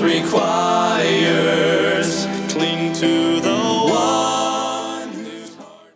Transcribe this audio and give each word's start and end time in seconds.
requires. 0.00 1.54
Cling 2.52 2.92
to 2.94 3.40
the 3.40 3.56
one 3.90 5.08
whose 5.12 5.54
heart. 5.56 5.94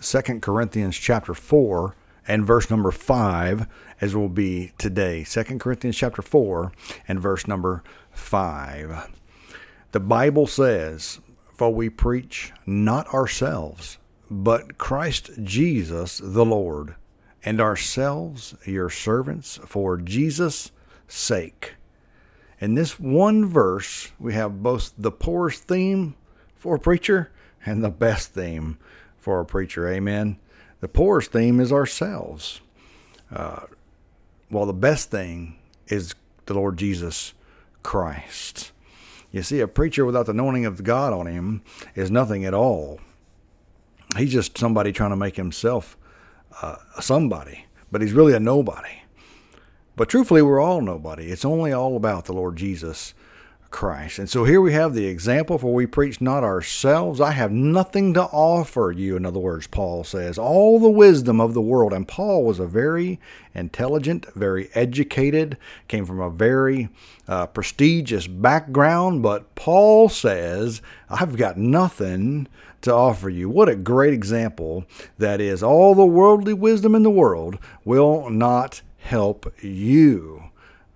Second 0.00 0.42
Corinthians 0.42 0.96
chapter 0.96 1.34
4 1.34 1.94
and 2.28 2.46
verse 2.46 2.70
number 2.70 2.90
5 2.90 3.66
as 4.00 4.14
will 4.14 4.28
be 4.28 4.72
today. 4.78 5.24
Second 5.24 5.60
Corinthians 5.60 5.96
chapter 5.96 6.22
4 6.22 6.72
and 7.08 7.20
verse 7.20 7.46
number 7.46 7.82
5. 8.12 9.08
The 9.92 10.00
Bible 10.00 10.46
says, 10.46 11.20
"For 11.54 11.72
we 11.72 11.88
preach 11.90 12.52
not 12.66 13.06
ourselves, 13.12 13.98
but 14.30 14.78
Christ 14.78 15.30
Jesus 15.42 16.20
the 16.22 16.44
Lord, 16.44 16.94
and 17.44 17.60
ourselves 17.60 18.54
your 18.64 18.88
servants 18.88 19.58
for 19.66 19.96
Jesus' 19.96 20.70
sake." 21.08 21.74
In 22.62 22.76
this 22.76 23.00
one 23.00 23.44
verse, 23.44 24.12
we 24.20 24.34
have 24.34 24.62
both 24.62 24.92
the 24.96 25.10
poorest 25.10 25.64
theme 25.64 26.14
for 26.54 26.76
a 26.76 26.78
preacher 26.78 27.32
and 27.66 27.82
the 27.82 27.90
best 27.90 28.34
theme 28.34 28.78
for 29.18 29.40
a 29.40 29.44
preacher. 29.44 29.88
Amen. 29.88 30.38
The 30.78 30.86
poorest 30.86 31.32
theme 31.32 31.58
is 31.58 31.72
ourselves, 31.72 32.60
uh, 33.32 33.62
while 34.48 34.66
the 34.66 34.72
best 34.72 35.10
thing 35.10 35.56
is 35.88 36.14
the 36.46 36.54
Lord 36.54 36.76
Jesus 36.76 37.34
Christ. 37.82 38.70
You 39.32 39.42
see, 39.42 39.58
a 39.58 39.66
preacher 39.66 40.06
without 40.06 40.26
the 40.26 40.32
anointing 40.32 40.64
of 40.64 40.84
God 40.84 41.12
on 41.12 41.26
him 41.26 41.62
is 41.96 42.12
nothing 42.12 42.44
at 42.44 42.54
all. 42.54 43.00
He's 44.16 44.30
just 44.30 44.56
somebody 44.56 44.92
trying 44.92 45.10
to 45.10 45.16
make 45.16 45.34
himself 45.34 45.96
uh, 46.62 46.76
somebody, 47.00 47.66
but 47.90 48.02
he's 48.02 48.12
really 48.12 48.34
a 48.34 48.40
nobody. 48.40 49.01
But 49.94 50.08
truthfully, 50.08 50.42
we're 50.42 50.60
all 50.60 50.80
nobody. 50.80 51.30
It's 51.30 51.44
only 51.44 51.72
all 51.72 51.96
about 51.96 52.24
the 52.24 52.32
Lord 52.32 52.56
Jesus 52.56 53.12
Christ. 53.70 54.18
And 54.18 54.28
so 54.28 54.44
here 54.44 54.60
we 54.60 54.72
have 54.74 54.94
the 54.94 55.06
example 55.06 55.58
for 55.58 55.74
we 55.74 55.86
preach 55.86 56.20
not 56.20 56.44
ourselves. 56.44 57.20
I 57.20 57.32
have 57.32 57.50
nothing 57.50 58.14
to 58.14 58.22
offer 58.22 58.92
you. 58.94 59.16
In 59.16 59.26
other 59.26 59.40
words, 59.40 59.66
Paul 59.66 60.04
says, 60.04 60.38
all 60.38 60.78
the 60.78 60.90
wisdom 60.90 61.40
of 61.40 61.54
the 61.54 61.60
world. 61.60 61.92
And 61.92 62.06
Paul 62.06 62.44
was 62.44 62.60
a 62.60 62.66
very 62.66 63.18
intelligent, 63.54 64.26
very 64.34 64.70
educated, 64.74 65.56
came 65.88 66.06
from 66.06 66.20
a 66.20 66.30
very 66.30 66.90
uh, 67.26 67.46
prestigious 67.46 68.26
background. 68.26 69.22
But 69.22 69.54
Paul 69.54 70.08
says, 70.08 70.80
I've 71.10 71.36
got 71.36 71.56
nothing 71.56 72.46
to 72.82 72.94
offer 72.94 73.30
you. 73.30 73.48
What 73.48 73.68
a 73.68 73.76
great 73.76 74.12
example 74.12 74.84
that 75.18 75.40
is. 75.40 75.62
All 75.62 75.94
the 75.94 76.04
worldly 76.04 76.54
wisdom 76.54 76.94
in 76.94 77.02
the 77.02 77.10
world 77.10 77.58
will 77.84 78.28
not 78.28 78.82
help 79.02 79.52
you. 79.62 80.44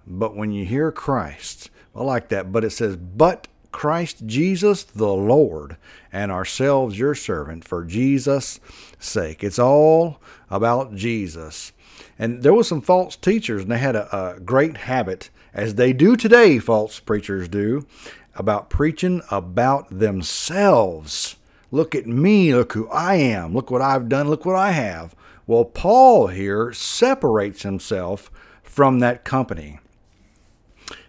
But 0.07 0.37
when 0.37 0.53
you 0.53 0.65
hear 0.65 0.93
Christ, 0.93 1.71
I 1.95 2.03
like 2.03 2.29
that, 2.29 2.53
but 2.53 2.65
it 2.65 2.71
says, 2.71 2.97
But 2.97 3.49
Christ 3.73 4.27
Jesus 4.27 4.85
the 4.85 5.13
Lord, 5.13 5.77
and 6.13 6.33
ourselves 6.33 6.99
your 6.99 7.15
servant 7.15 7.63
for 7.63 7.85
Jesus' 7.85 8.59
sake. 8.99 9.45
It's 9.45 9.59
all 9.59 10.19
about 10.49 10.95
Jesus. 10.95 11.73
And 12.19 12.43
there 12.43 12.55
was 12.55 12.69
some 12.69 12.81
false 12.81 13.17
teachers, 13.17 13.63
and 13.63 13.71
they 13.71 13.79
had 13.79 13.97
a, 13.97 14.37
a 14.37 14.41
great 14.41 14.79
habit, 14.79 15.29
as 15.53 15.75
they 15.75 15.93
do 15.93 16.17
today, 16.17 16.59
false 16.59 17.01
preachers 17.01 17.49
do, 17.49 17.87
about 18.35 18.71
preaching 18.71 19.23
about 19.31 19.99
themselves. 19.99 21.37
Look 21.71 21.95
at 21.95 22.07
me, 22.07 22.55
look 22.55 22.73
who 22.73 22.89
I 22.89 23.17
am, 23.17 23.53
look 23.53 23.71
what 23.71 23.83
I've 23.83 24.09
done, 24.09 24.29
look 24.29 24.45
what 24.45 24.57
I 24.57 24.71
have. 24.71 25.15
Well, 25.47 25.65
Paul 25.65 26.29
here 26.29 26.73
separates 26.73 27.63
himself 27.63 28.31
from 28.63 28.99
that 28.99 29.25
company. 29.25 29.79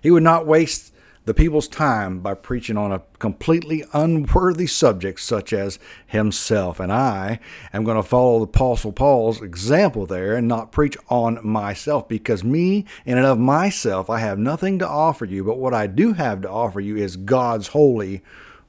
He 0.02 0.12
would 0.12 0.24
not 0.24 0.46
waste 0.46 0.94
the 1.26 1.34
people's 1.34 1.68
time 1.68 2.20
by 2.20 2.34
preaching 2.34 2.78
on 2.78 2.92
a 2.92 3.02
completely 3.20 3.84
unworthy 3.92 4.66
subject 4.66 5.20
such 5.20 5.52
as 5.52 5.78
himself. 6.06 6.80
And 6.80 6.90
I 6.90 7.40
am 7.74 7.84
going 7.84 7.98
to 7.98 8.08
follow 8.08 8.40
the 8.40 8.46
Apostle 8.46 8.94
Paul's 8.94 9.42
example 9.42 10.06
there 10.06 10.36
and 10.36 10.48
not 10.48 10.72
preach 10.72 10.96
on 11.10 11.46
myself 11.46 12.08
because 12.08 12.46
me, 12.46 12.86
in 13.06 13.18
and 13.18 13.28
of 13.28 13.40
myself, 13.40 14.10
I 14.10 14.20
have 14.20 14.40
nothing 14.40 14.80
to 14.80 14.88
offer 14.88 15.26
you. 15.26 15.44
But 15.44 15.58
what 15.58 15.74
I 15.74 15.88
do 15.88 16.14
have 16.14 16.42
to 16.44 16.50
offer 16.50 16.80
you 16.80 16.96
is 16.96 17.18
God's 17.18 17.68
holy 17.70 18.22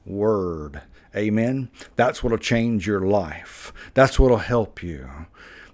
word. 0.05 0.81
Amen. 1.15 1.69
That's 1.95 2.21
what'll 2.21 2.37
change 2.37 2.85
your 2.85 3.01
life. 3.01 3.71
That's 3.93 4.19
what'll 4.19 4.37
help 4.37 4.83
you. 4.83 5.09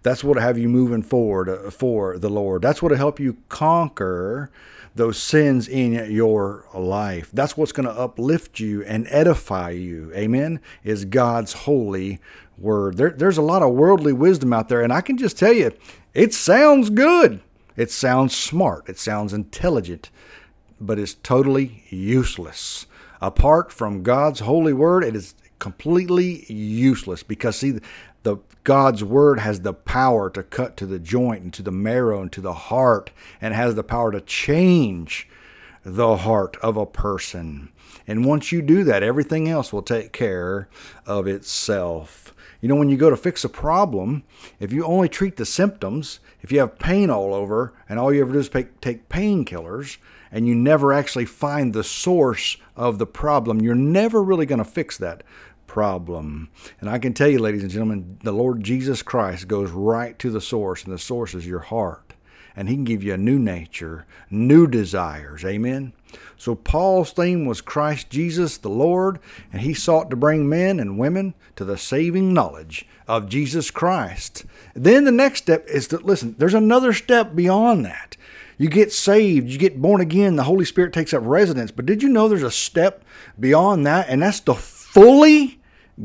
That's 0.06 0.24
what'll 0.24 0.44
have 0.44 0.60
you 0.60 0.70
moving 0.70 1.02
forward 1.02 1.50
uh, 1.50 1.72
for 1.72 2.20
the 2.20 2.30
Lord. 2.30 2.62
That's 2.62 2.80
what'll 2.80 2.96
help 2.96 3.20
you 3.20 3.38
conquer 3.50 4.52
those 4.94 5.18
sins 5.18 5.68
in 5.68 6.12
your 6.12 6.66
life. 6.76 7.32
That's 7.34 7.58
what's 7.58 7.72
going 7.72 7.88
to 7.88 8.00
uplift 8.00 8.60
you 8.60 8.84
and 8.84 9.08
edify 9.10 9.72
you. 9.72 10.14
Amen. 10.14 10.60
Is 10.84 11.06
God's 11.06 11.54
holy 11.54 12.20
word. 12.56 12.98
There, 12.98 13.10
there's 13.10 13.40
a 13.40 13.42
lot 13.42 13.64
of 13.64 13.74
worldly 13.74 14.14
wisdom 14.14 14.54
out 14.54 14.70
there, 14.70 14.84
and 14.84 14.94
I 14.94 15.02
can 15.02 15.18
just 15.18 15.40
tell 15.40 15.54
you, 15.54 15.72
it 16.14 16.36
sounds 16.36 16.92
good. 16.92 17.42
It 17.76 17.90
sounds 17.90 18.38
smart. 18.38 18.88
It 18.88 19.00
sounds 19.00 19.34
intelligent, 19.34 20.12
but 20.80 21.00
it's 21.00 21.16
totally 21.16 21.84
useless. 21.90 22.86
Apart 23.22 23.72
from 23.72 24.04
God's 24.04 24.42
holy 24.42 24.72
word, 24.72 25.04
it 25.04 25.16
is 25.16 25.34
completely 25.58 26.46
useless 26.52 27.24
because 27.24 27.56
see 27.58 27.80
the 28.26 28.38
God's 28.64 29.04
word 29.04 29.40
has 29.40 29.62
the 29.62 29.74
power 29.74 30.30
to 30.32 30.42
cut 30.42 30.76
to 30.78 30.88
the 30.88 30.98
joint 30.98 31.44
and 31.44 31.54
to 31.54 31.62
the 31.62 31.72
marrow 31.72 32.24
and 32.24 32.32
to 32.32 32.42
the 32.42 32.54
heart 32.54 33.12
and 33.40 33.54
has 33.54 33.76
the 33.76 33.84
power 33.84 34.12
to 34.12 34.20
change 34.20 35.30
the 35.84 36.18
heart 36.18 36.58
of 36.64 36.76
a 36.76 36.88
person. 36.88 37.72
And 38.08 38.26
once 38.26 38.52
you 38.52 38.64
do 38.64 38.84
that, 38.84 39.04
everything 39.04 39.48
else 39.48 39.72
will 39.72 39.84
take 39.84 40.12
care 40.12 40.68
of 41.06 41.28
itself. 41.28 42.34
You 42.60 42.68
know, 42.68 42.76
when 42.76 42.90
you 42.90 42.98
go 42.98 43.12
to 43.12 43.18
fix 43.18 43.44
a 43.44 43.50
problem, 43.50 44.24
if 44.60 44.74
you 44.74 44.84
only 44.84 45.10
treat 45.10 45.38
the 45.38 45.46
symptoms, 45.46 46.20
if 46.42 46.52
you 46.52 46.60
have 46.60 46.80
pain 46.80 47.12
all 47.12 47.36
over 47.36 47.74
and 47.88 48.00
all 48.00 48.12
you 48.12 48.22
ever 48.22 48.34
do 48.34 48.40
is 48.40 48.50
take, 48.50 48.82
take 48.82 49.08
painkillers 49.10 49.98
and 50.32 50.48
you 50.48 50.56
never 50.56 50.92
actually 50.92 51.26
find 51.26 51.74
the 51.74 51.84
source 51.84 52.58
of 52.76 52.98
the 52.98 53.06
problem, 53.06 53.62
you're 53.62 53.76
never 53.76 54.24
really 54.24 54.48
going 54.48 54.58
to 54.58 54.66
fix 54.66 54.98
that 54.98 55.22
problem. 55.68 56.50
And 56.80 56.90
I 56.90 57.00
can 57.00 57.14
tell 57.14 57.28
you, 57.28 57.40
ladies 57.40 57.64
and 57.64 57.72
gentlemen, 57.72 58.18
the 58.24 58.32
Lord 58.32 58.64
Jesus 58.64 59.02
Christ 59.02 59.48
goes 59.48 59.72
right 59.72 60.18
to 60.20 60.30
the 60.30 60.42
source, 60.42 60.84
and 60.84 60.94
the 60.94 61.00
source 61.00 61.34
is 61.34 61.48
your 61.48 61.60
heart. 61.60 62.14
And 62.56 62.70
He 62.70 62.76
can 62.76 62.86
give 62.86 63.04
you 63.04 63.14
a 63.14 63.18
new 63.18 63.38
nature, 63.38 64.06
new 64.30 64.68
desires. 64.68 65.44
Amen. 65.44 65.94
So 66.38 66.56
Paul's 66.56 67.12
theme 67.12 67.46
was 67.46 67.62
Christ 67.62 68.10
Jesus 68.10 68.58
the 68.58 68.70
Lord, 68.70 69.20
and 69.52 69.62
he 69.62 69.74
sought 69.74 70.10
to 70.10 70.16
bring 70.16 70.48
men 70.48 70.80
and 70.80 71.00
women 71.00 71.34
to 71.56 71.66
the 71.66 71.78
saving 71.78 72.34
knowledge 72.34 72.86
of 73.08 73.30
Jesus 73.30 73.72
Christ. 73.72 74.46
Then 74.74 75.04
the 75.04 75.12
next 75.12 75.44
step 75.44 75.68
is 75.68 75.88
to 75.90 75.98
listen, 75.98 76.36
there's 76.38 76.54
another 76.54 76.94
step 76.94 77.36
beyond 77.36 77.86
that. 77.86 78.18
You 78.58 78.70
get 78.70 78.94
saved, 78.94 79.50
you 79.50 79.58
get 79.58 79.82
born 79.82 80.00
again, 80.00 80.38
the 80.38 80.44
Holy 80.44 80.64
Spirit 80.66 80.94
takes 80.94 81.14
up 81.14 81.24
residence. 81.26 81.72
But 81.72 81.86
did 81.86 82.02
you 82.02 82.10
know 82.10 82.28
there's 82.28 82.44
a 82.44 82.52
step 82.52 83.04
beyond 83.38 83.86
that? 83.86 84.08
And 84.08 84.22
that's 84.22 84.40
to 84.42 84.54
fully 84.96 85.60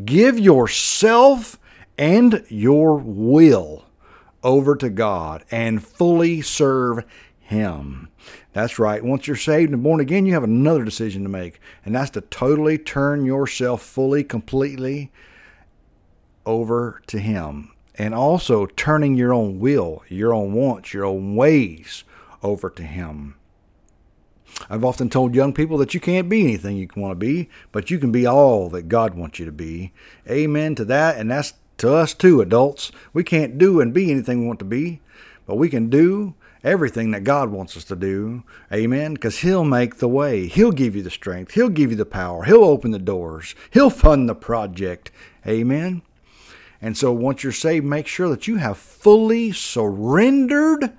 give 0.04 0.36
yourself 0.36 1.60
and 1.96 2.44
your 2.48 2.96
will 2.96 3.84
over 4.42 4.74
to 4.74 4.90
God 4.90 5.44
and 5.48 5.80
fully 5.80 6.42
serve 6.42 7.04
Him. 7.38 8.08
That's 8.52 8.80
right. 8.80 9.04
Once 9.04 9.28
you're 9.28 9.36
saved 9.36 9.72
and 9.72 9.84
born 9.84 10.00
again, 10.00 10.26
you 10.26 10.32
have 10.32 10.42
another 10.42 10.82
decision 10.82 11.22
to 11.22 11.28
make, 11.28 11.60
and 11.84 11.94
that's 11.94 12.10
to 12.10 12.20
totally 12.20 12.78
turn 12.78 13.24
yourself 13.24 13.80
fully, 13.80 14.24
completely 14.24 15.12
over 16.44 17.00
to 17.06 17.20
Him. 17.20 17.70
And 17.94 18.12
also 18.12 18.66
turning 18.66 19.14
your 19.14 19.32
own 19.32 19.60
will, 19.60 20.02
your 20.08 20.34
own 20.34 20.52
wants, 20.52 20.92
your 20.92 21.04
own 21.04 21.36
ways 21.36 22.02
over 22.42 22.68
to 22.70 22.82
Him. 22.82 23.36
I've 24.68 24.84
often 24.84 25.08
told 25.08 25.34
young 25.34 25.52
people 25.52 25.78
that 25.78 25.94
you 25.94 26.00
can't 26.00 26.28
be 26.28 26.42
anything 26.42 26.76
you 26.76 26.88
want 26.96 27.12
to 27.12 27.26
be, 27.26 27.48
but 27.72 27.90
you 27.90 27.98
can 27.98 28.12
be 28.12 28.26
all 28.26 28.68
that 28.70 28.88
God 28.88 29.14
wants 29.14 29.38
you 29.38 29.46
to 29.46 29.52
be. 29.52 29.92
Amen 30.28 30.74
to 30.74 30.84
that. 30.86 31.16
And 31.16 31.30
that's 31.30 31.54
to 31.78 31.94
us 31.94 32.12
too, 32.12 32.40
adults. 32.40 32.92
We 33.12 33.24
can't 33.24 33.56
do 33.56 33.80
and 33.80 33.94
be 33.94 34.10
anything 34.10 34.40
we 34.40 34.46
want 34.46 34.58
to 34.58 34.64
be, 34.64 35.00
but 35.46 35.56
we 35.56 35.68
can 35.68 35.88
do 35.88 36.34
everything 36.62 37.10
that 37.12 37.24
God 37.24 37.50
wants 37.50 37.76
us 37.76 37.84
to 37.84 37.96
do. 37.96 38.42
Amen. 38.72 39.14
Because 39.14 39.38
He'll 39.38 39.64
make 39.64 39.96
the 39.96 40.08
way. 40.08 40.46
He'll 40.46 40.72
give 40.72 40.94
you 40.94 41.02
the 41.02 41.10
strength. 41.10 41.54
He'll 41.54 41.70
give 41.70 41.90
you 41.90 41.96
the 41.96 42.04
power. 42.04 42.44
He'll 42.44 42.64
open 42.64 42.90
the 42.90 42.98
doors. 42.98 43.54
He'll 43.70 43.90
fund 43.90 44.28
the 44.28 44.34
project. 44.34 45.10
Amen. 45.46 46.02
And 46.82 46.96
so 46.96 47.12
once 47.12 47.42
you're 47.42 47.52
saved, 47.52 47.84
make 47.84 48.06
sure 48.06 48.28
that 48.30 48.46
you 48.46 48.56
have 48.56 48.78
fully 48.78 49.52
surrendered 49.52 50.92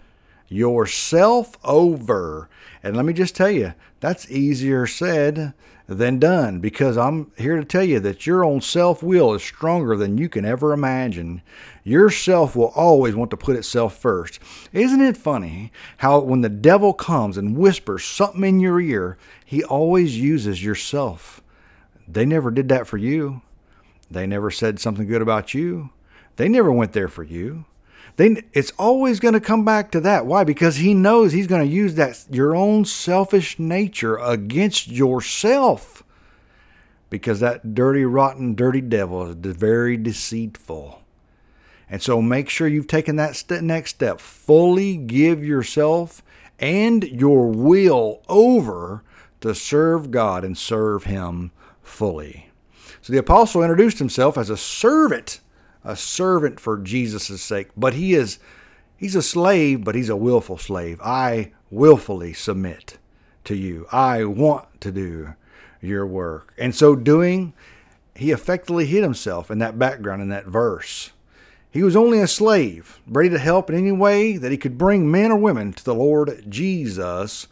yourself 0.51 1.57
over. 1.63 2.49
And 2.83 2.95
let 2.95 3.05
me 3.05 3.13
just 3.13 3.35
tell 3.35 3.49
you, 3.49 3.73
that's 3.99 4.29
easier 4.29 4.85
said 4.85 5.53
than 5.87 6.19
done 6.19 6.59
because 6.59 6.97
I'm 6.97 7.31
here 7.37 7.57
to 7.57 7.65
tell 7.65 7.83
you 7.83 7.99
that 8.01 8.25
your 8.25 8.43
own 8.43 8.61
self 8.61 9.01
will 9.01 9.33
is 9.33 9.43
stronger 9.43 9.95
than 9.95 10.17
you 10.17 10.29
can 10.29 10.45
ever 10.45 10.73
imagine. 10.73 11.41
Your 11.83 12.09
self 12.09 12.55
will 12.55 12.71
always 12.75 13.15
want 13.15 13.31
to 13.31 13.37
put 13.37 13.55
itself 13.55 13.97
first. 13.97 14.39
Isn't 14.73 15.01
it 15.01 15.17
funny 15.17 15.71
how 15.97 16.19
when 16.19 16.41
the 16.41 16.49
devil 16.49 16.93
comes 16.93 17.37
and 17.37 17.57
whispers 17.57 18.03
something 18.03 18.43
in 18.43 18.59
your 18.59 18.79
ear, 18.79 19.17
he 19.45 19.63
always 19.63 20.19
uses 20.19 20.63
yourself? 20.63 21.41
They 22.07 22.25
never 22.25 22.51
did 22.51 22.69
that 22.69 22.87
for 22.87 22.97
you. 22.97 23.41
They 24.09 24.27
never 24.27 24.51
said 24.51 24.79
something 24.79 25.07
good 25.07 25.21
about 25.21 25.53
you. 25.53 25.91
They 26.35 26.49
never 26.49 26.71
went 26.71 26.93
there 26.93 27.07
for 27.07 27.23
you. 27.23 27.65
They, 28.17 28.43
it's 28.53 28.71
always 28.77 29.19
going 29.19 29.33
to 29.33 29.39
come 29.39 29.65
back 29.65 29.91
to 29.91 29.99
that. 30.01 30.25
Why? 30.25 30.43
Because 30.43 30.77
he 30.77 30.93
knows 30.93 31.31
he's 31.31 31.47
going 31.47 31.65
to 31.65 31.73
use 31.73 31.95
that 31.95 32.25
your 32.29 32.55
own 32.55 32.85
selfish 32.85 33.57
nature 33.59 34.17
against 34.17 34.87
yourself. 34.87 36.03
Because 37.09 37.39
that 37.39 37.73
dirty, 37.75 38.05
rotten, 38.05 38.55
dirty 38.55 38.81
devil 38.81 39.27
is 39.27 39.35
very 39.35 39.97
deceitful. 39.97 41.01
And 41.89 42.01
so 42.01 42.21
make 42.21 42.49
sure 42.49 42.67
you've 42.67 42.87
taken 42.87 43.17
that 43.17 43.35
st- 43.35 43.63
next 43.63 43.91
step. 43.91 44.21
Fully 44.21 44.95
give 44.95 45.43
yourself 45.43 46.23
and 46.57 47.03
your 47.03 47.47
will 47.47 48.21
over 48.29 49.03
to 49.41 49.53
serve 49.53 50.11
God 50.11 50.45
and 50.45 50.57
serve 50.57 51.03
Him 51.03 51.51
fully. 51.81 52.51
So 53.01 53.11
the 53.11 53.19
apostle 53.19 53.63
introduced 53.63 53.99
himself 53.99 54.37
as 54.37 54.49
a 54.49 54.57
servant 54.57 55.41
a 55.83 55.95
servant 55.95 56.59
for 56.59 56.77
Jesus' 56.77 57.41
sake. 57.41 57.69
But 57.75 57.93
he 57.93 58.13
is 58.13 58.39
he's 58.97 59.15
a 59.15 59.21
slave, 59.21 59.83
but 59.83 59.95
he's 59.95 60.09
a 60.09 60.15
willful 60.15 60.57
slave. 60.57 60.99
I 61.01 61.51
willfully 61.69 62.33
submit 62.33 62.97
to 63.45 63.55
you. 63.55 63.87
I 63.91 64.25
want 64.25 64.81
to 64.81 64.91
do 64.91 65.33
your 65.81 66.05
work. 66.05 66.53
And 66.57 66.75
so 66.75 66.95
doing, 66.95 67.53
he 68.15 68.31
effectively 68.31 68.85
hid 68.85 69.03
himself 69.03 69.49
in 69.49 69.59
that 69.59 69.79
background 69.79 70.21
in 70.21 70.29
that 70.29 70.45
verse. 70.45 71.11
He 71.71 71.83
was 71.83 71.95
only 71.95 72.19
a 72.19 72.27
slave, 72.27 72.99
ready 73.07 73.29
to 73.29 73.39
help 73.39 73.69
in 73.69 73.77
any 73.77 73.93
way 73.93 74.35
that 74.35 74.51
he 74.51 74.57
could 74.57 74.77
bring 74.77 75.09
men 75.09 75.31
or 75.31 75.37
women 75.37 75.71
to 75.73 75.83
the 75.83 75.95
Lord 75.95 76.45
Jesus 76.49 77.47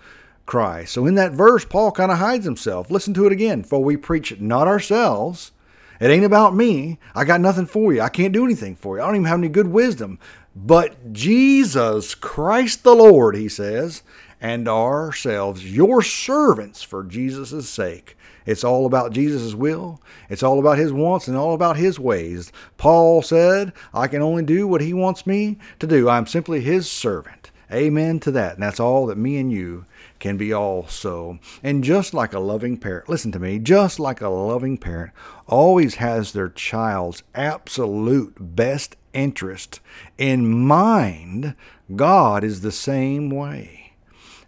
Christ. 0.46 0.94
So 0.94 1.06
in 1.06 1.16
that 1.16 1.32
verse, 1.32 1.64
Paul 1.64 1.92
kind 1.94 2.12
of 2.12 2.18
hides 2.18 2.44
himself. 2.44 2.92
Listen 2.92 3.14
to 3.14 3.26
it 3.26 3.32
again. 3.32 3.64
For 3.64 3.82
we 3.82 3.96
preach 3.96 4.38
not 4.40 4.68
ourselves, 4.68 5.54
it 6.00 6.10
ain't 6.10 6.26
about 6.26 6.56
me. 6.56 7.00
I 7.14 7.26
got 7.26 7.42
nothing 7.42 7.66
for 7.66 7.94
you. 7.94 8.02
I 8.02 8.10
can't 8.10 8.34
do 8.34 8.46
anything 8.46 8.76
for 8.76 8.98
you. 8.98 9.04
I 9.04 9.06
don't 9.06 9.16
even 9.16 9.26
have 9.26 9.40
any 9.40 9.50
good 9.50 9.68
wisdom. 9.68 10.20
But 10.56 11.14
Jesus 11.14 12.16
Christ 12.16 12.84
the 12.84 12.96
Lord, 12.96 13.36
he 13.36 13.50
says, 13.50 14.04
and 14.42 14.68
ourselves, 14.68 15.76
your 15.76 16.02
servants 16.02 16.82
for 16.82 17.04
Jesus' 17.04 17.70
sake. 17.70 18.18
It's 18.46 18.64
all 18.64 18.86
about 18.86 19.14
Jesus' 19.14 19.54
will. 19.54 20.02
It's 20.30 20.44
all 20.44 20.60
about 20.60 20.78
his 20.78 20.92
wants 20.92 21.28
and 21.28 21.38
all 21.38 21.54
about 21.54 21.78
his 21.78 22.00
ways. 22.00 22.52
Paul 22.78 23.22
said, 23.22 23.74
I 23.94 24.08
can 24.08 24.22
only 24.22 24.44
do 24.44 24.68
what 24.68 24.82
he 24.82 24.94
wants 24.94 25.28
me 25.28 25.58
to 25.80 25.86
do. 25.86 26.10
I'm 26.10 26.26
simply 26.26 26.62
his 26.62 26.90
servant. 26.90 27.52
Amen 27.72 28.20
to 28.22 28.32
that. 28.32 28.56
And 28.56 28.64
that's 28.64 28.80
all 28.80 29.06
that 29.08 29.18
me 29.18 29.38
and 29.38 29.52
you 29.52 29.86
can 30.20 30.38
be 30.38 30.52
also. 30.52 31.40
And 31.62 31.84
just 31.84 32.14
like 32.14 32.34
a 32.34 32.40
loving 32.40 32.78
parent, 32.78 33.10
listen 33.10 33.32
to 33.34 33.40
me, 33.40 33.60
just 33.60 34.00
like 34.00 34.22
a 34.22 34.30
loving 34.30 34.78
parent 34.78 35.12
always 35.48 35.96
has 35.96 36.32
their 36.32 36.50
child's 36.50 37.24
absolute 37.36 38.36
best 38.40 38.96
interest 39.14 39.80
in 40.18 40.50
mind, 40.50 41.56
God 41.96 42.44
is 42.44 42.62
the 42.62 42.72
same 42.72 43.30
way. 43.30 43.94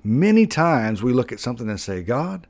Many 0.04 0.48
times 0.48 1.04
we 1.04 1.14
look 1.14 1.32
at 1.32 1.40
something 1.40 1.70
and 1.70 1.80
say, 1.80 2.02
God, 2.02 2.48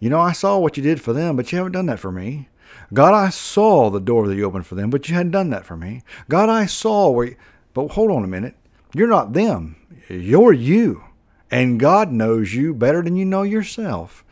you 0.00 0.10
know, 0.10 0.20
I 0.20 0.32
saw 0.32 0.58
what 0.58 0.76
you 0.76 0.82
did 0.82 1.00
for 1.00 1.12
them, 1.12 1.36
but 1.36 1.50
you 1.50 1.58
haven't 1.58 1.72
done 1.72 1.86
that 1.86 2.00
for 2.00 2.10
me. 2.10 2.48
God, 2.92 3.14
I 3.14 3.30
saw 3.30 3.90
the 3.90 4.00
door 4.00 4.26
that 4.26 4.34
you 4.34 4.44
opened 4.44 4.66
for 4.66 4.74
them, 4.74 4.90
but 4.90 5.08
you 5.08 5.14
hadn't 5.14 5.32
done 5.32 5.50
that 5.50 5.64
for 5.64 5.76
me. 5.76 6.02
God, 6.28 6.48
I 6.48 6.66
saw 6.66 7.10
where 7.10 7.26
you, 7.26 7.36
but 7.72 7.88
hold 7.88 8.10
on 8.10 8.24
a 8.24 8.28
minute. 8.28 8.56
You're 8.92 9.08
not 9.08 9.32
them. 9.32 9.76
You're 10.08 10.52
you. 10.52 11.04
And 11.50 11.78
God 11.78 12.10
knows 12.10 12.54
you 12.54 12.74
better 12.74 13.02
than 13.02 13.16
you 13.16 13.24
know 13.24 13.42
yourself. 13.42 14.24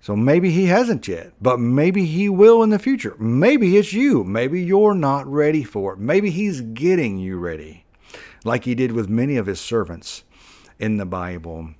So 0.00 0.14
maybe 0.14 0.50
He 0.50 0.66
hasn't 0.66 1.08
yet, 1.08 1.32
but 1.40 1.58
maybe 1.58 2.04
He 2.04 2.28
will 2.28 2.62
in 2.62 2.68
the 2.68 2.78
future. 2.78 3.16
Maybe 3.18 3.78
it's 3.78 3.94
you. 3.94 4.22
Maybe 4.22 4.62
you're 4.62 4.94
not 4.94 5.26
ready 5.26 5.64
for 5.64 5.94
it. 5.94 5.98
Maybe 5.98 6.28
He's 6.28 6.60
getting 6.60 7.18
you 7.18 7.38
ready, 7.38 7.86
like 8.44 8.64
He 8.64 8.74
did 8.74 8.92
with 8.92 9.08
many 9.08 9.36
of 9.36 9.46
His 9.46 9.60
servants 9.60 10.24
in 10.78 10.98
the 10.98 11.06
Bible, 11.06 11.70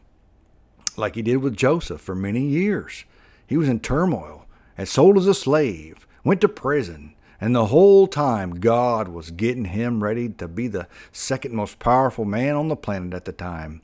like 0.97 1.17
He 1.17 1.23
did 1.23 1.39
with 1.39 1.55
Joseph 1.55 2.01
for 2.01 2.15
many 2.15 2.47
years. 2.47 3.05
He 3.47 3.59
was 3.59 3.69
in 3.69 3.81
turmoil, 3.81 4.47
and 4.79 4.89
sold 4.89 5.19
as 5.19 5.27
a 5.27 5.35
slave, 5.35 6.07
went 6.25 6.41
to 6.41 6.49
prison, 6.49 7.15
and 7.41 7.55
the 7.55 7.67
whole 7.67 8.07
time, 8.07 8.61
God 8.61 9.09
was 9.09 9.31
getting 9.31 9.67
him 9.67 10.03
ready 10.03 10.29
to 10.29 10.49
be 10.49 10.69
the 10.69 10.87
second 11.13 11.55
most 11.55 11.79
powerful 11.79 12.25
man 12.25 12.55
on 12.55 12.69
the 12.69 12.77
planet 12.77 13.15
at 13.15 13.25
the 13.25 13.33
time 13.33 13.83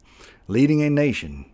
leading 0.50 0.82
a 0.82 0.90
nation. 0.90 1.46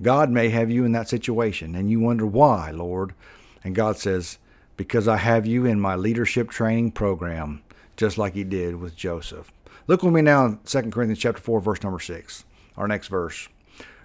God 0.00 0.30
may 0.30 0.48
have 0.48 0.70
you 0.70 0.84
in 0.84 0.92
that 0.92 1.08
situation, 1.08 1.74
and 1.74 1.90
you 1.90 2.00
wonder 2.00 2.26
why, 2.26 2.70
Lord. 2.70 3.14
And 3.62 3.74
God 3.74 3.98
says, 3.98 4.38
Because 4.76 5.06
I 5.06 5.18
have 5.18 5.46
you 5.46 5.66
in 5.66 5.78
my 5.78 5.94
leadership 5.94 6.50
training 6.50 6.92
program, 6.92 7.62
just 7.96 8.18
like 8.18 8.34
He 8.34 8.42
did 8.42 8.76
with 8.76 8.96
Joseph. 8.96 9.52
Look 9.86 10.02
with 10.02 10.14
me 10.14 10.22
now 10.22 10.46
in 10.46 10.58
2 10.64 10.90
Corinthians 10.90 11.18
chapter 11.18 11.40
4, 11.40 11.60
verse 11.60 11.82
number 11.82 12.00
6, 12.00 12.44
our 12.76 12.88
next 12.88 13.08
verse. 13.08 13.48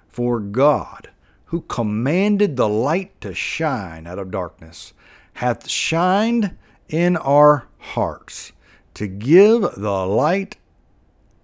For 0.09 0.39
God, 0.39 1.09
who 1.45 1.61
commanded 1.61 2.57
the 2.57 2.69
light 2.69 3.19
to 3.21 3.33
shine 3.33 4.05
out 4.05 4.19
of 4.19 4.31
darkness, 4.31 4.93
hath 5.35 5.69
shined 5.69 6.57
in 6.89 7.15
our 7.17 7.67
hearts 7.77 8.51
to 8.95 9.07
give 9.07 9.61
the 9.61 10.05
light 10.05 10.57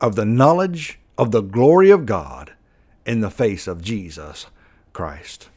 of 0.02 0.16
the 0.16 0.26
knowledge 0.26 1.00
of 1.18 1.32
the 1.32 1.42
glory 1.42 1.90
of 1.90 2.06
God 2.06 2.54
in 3.06 3.22
the 3.22 3.30
face 3.30 3.68
of 3.68 3.82
Jesus 3.82 4.48
Christ. 4.92 5.50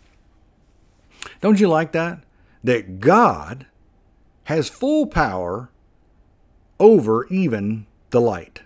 Don't 1.40 1.61
you 1.61 1.68
like 1.68 1.92
that? 1.92 2.23
That 2.62 3.00
God 3.00 3.66
has 4.45 4.68
full 4.68 5.07
power 5.07 5.71
over 6.78 7.26
even 7.26 7.87
the 8.11 8.21
light. 8.21 8.62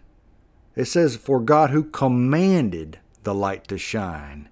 It 0.76 0.86
says, 0.86 1.16
For 1.16 1.40
God 1.40 1.70
who 1.70 1.84
commanded 1.84 2.98
the 3.22 3.34
light 3.34 3.68
to 3.68 3.78
shine 3.78 4.48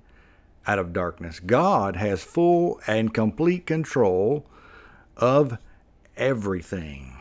out 0.66 0.78
of 0.78 0.92
darkness. 0.92 1.40
God 1.40 1.96
has 1.96 2.22
full 2.22 2.80
and 2.86 3.14
complete 3.14 3.66
control 3.66 4.46
of 5.16 5.58
everything 6.16 7.16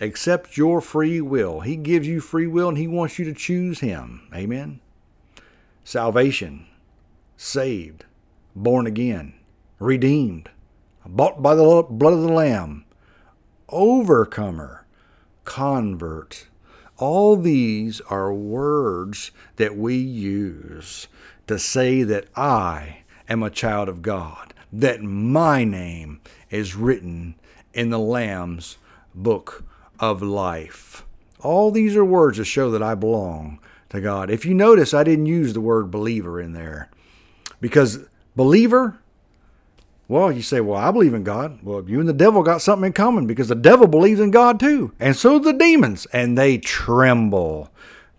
except 0.00 0.56
your 0.56 0.80
free 0.80 1.20
will. 1.20 1.60
He 1.60 1.76
gives 1.76 2.06
you 2.06 2.20
free 2.20 2.46
will 2.46 2.68
and 2.68 2.78
He 2.78 2.88
wants 2.88 3.18
you 3.18 3.24
to 3.26 3.34
choose 3.34 3.80
Him. 3.80 4.28
Amen 4.34 4.80
salvation, 5.84 6.66
saved, 7.36 8.04
born 8.56 8.86
again, 8.86 9.34
redeemed, 9.78 10.48
bought 11.06 11.42
by 11.42 11.54
the 11.54 11.86
blood 11.88 12.14
of 12.14 12.22
the 12.22 12.32
Lamb, 12.32 12.84
overcomer, 13.68 14.86
convert. 15.44 16.46
All 16.96 17.36
these 17.36 18.00
are 18.02 18.32
words 18.32 19.30
that 19.56 19.76
we 19.76 19.96
use 19.96 21.06
to 21.46 21.58
say 21.58 22.02
that 22.02 22.26
I 22.34 23.02
am 23.28 23.42
a 23.42 23.50
child 23.50 23.88
of 23.88 24.00
God, 24.00 24.54
that 24.72 25.02
my 25.02 25.64
name 25.64 26.20
is 26.50 26.74
written 26.74 27.34
in 27.74 27.90
the 27.90 27.98
Lamb's 27.98 28.78
book 29.14 29.64
of 30.00 30.22
life. 30.22 31.04
All 31.40 31.70
these 31.70 31.94
are 31.94 32.04
words 32.04 32.38
to 32.38 32.44
show 32.44 32.70
that 32.70 32.82
I 32.82 32.94
belong 32.94 33.60
to 33.90 34.00
God. 34.00 34.30
If 34.30 34.44
you 34.44 34.54
notice, 34.54 34.94
I 34.94 35.04
didn't 35.04 35.26
use 35.26 35.52
the 35.52 35.60
word 35.60 35.90
believer 35.90 36.40
in 36.40 36.52
there 36.52 36.88
because 37.60 38.00
believer, 38.34 38.98
well, 40.08 40.32
you 40.32 40.42
say, 40.42 40.60
well, 40.60 40.78
I 40.78 40.90
believe 40.90 41.14
in 41.14 41.24
God. 41.24 41.60
Well, 41.62 41.88
you 41.88 42.00
and 42.00 42.08
the 42.08 42.12
devil 42.12 42.42
got 42.42 42.62
something 42.62 42.86
in 42.86 42.92
common 42.92 43.26
because 43.26 43.48
the 43.48 43.54
devil 43.54 43.86
believes 43.86 44.20
in 44.20 44.30
God 44.30 44.58
too. 44.60 44.92
And 44.98 45.16
so 45.16 45.38
do 45.38 45.52
the 45.52 45.58
demons, 45.58 46.06
and 46.12 46.36
they 46.36 46.58
tremble. 46.58 47.70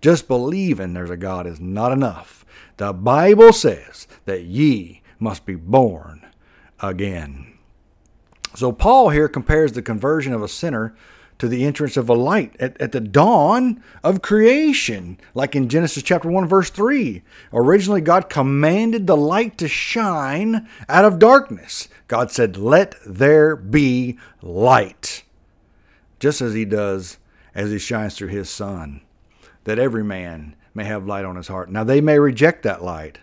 Just 0.01 0.27
believing 0.27 0.93
there's 0.93 1.09
a 1.09 1.17
God 1.17 1.47
is 1.47 1.59
not 1.59 1.91
enough. 1.91 2.45
The 2.77 2.93
Bible 2.93 3.53
says 3.53 4.07
that 4.25 4.43
ye 4.43 5.01
must 5.19 5.45
be 5.45 5.55
born 5.55 6.25
again. 6.79 7.54
So 8.55 8.71
Paul 8.71 9.09
here 9.09 9.27
compares 9.27 9.73
the 9.73 9.81
conversion 9.81 10.33
of 10.33 10.41
a 10.41 10.47
sinner 10.47 10.95
to 11.37 11.47
the 11.47 11.65
entrance 11.65 11.97
of 11.97 12.07
a 12.07 12.13
light 12.13 12.55
at, 12.59 12.79
at 12.79 12.93
the 12.93 13.01
dawn 13.01 13.83
of 14.03 14.21
creation, 14.21 15.19
like 15.33 15.55
in 15.55 15.67
Genesis 15.67 16.01
chapter 16.01 16.29
1, 16.29 16.47
verse 16.47 16.69
3. 16.69 17.21
Originally, 17.51 18.01
God 18.01 18.29
commanded 18.29 19.05
the 19.05 19.17
light 19.17 19.57
to 19.57 19.67
shine 19.67 20.67
out 20.87 21.03
of 21.03 21.19
darkness. 21.19 21.89
God 22.07 22.31
said, 22.31 22.55
Let 22.55 22.95
there 23.05 23.55
be 23.57 24.17
light, 24.41 25.23
just 26.19 26.41
as 26.41 26.53
He 26.53 26.63
does 26.63 27.17
as 27.53 27.71
He 27.71 27.79
shines 27.79 28.15
through 28.15 28.29
His 28.29 28.49
Son, 28.49 29.01
that 29.65 29.79
every 29.79 30.03
man 30.03 30.55
may 30.73 30.83
have 30.83 31.07
light 31.07 31.25
on 31.25 31.37
his 31.37 31.47
heart. 31.47 31.69
Now, 31.69 31.83
they 31.83 32.01
may 32.01 32.19
reject 32.19 32.63
that 32.63 32.83
light, 32.83 33.19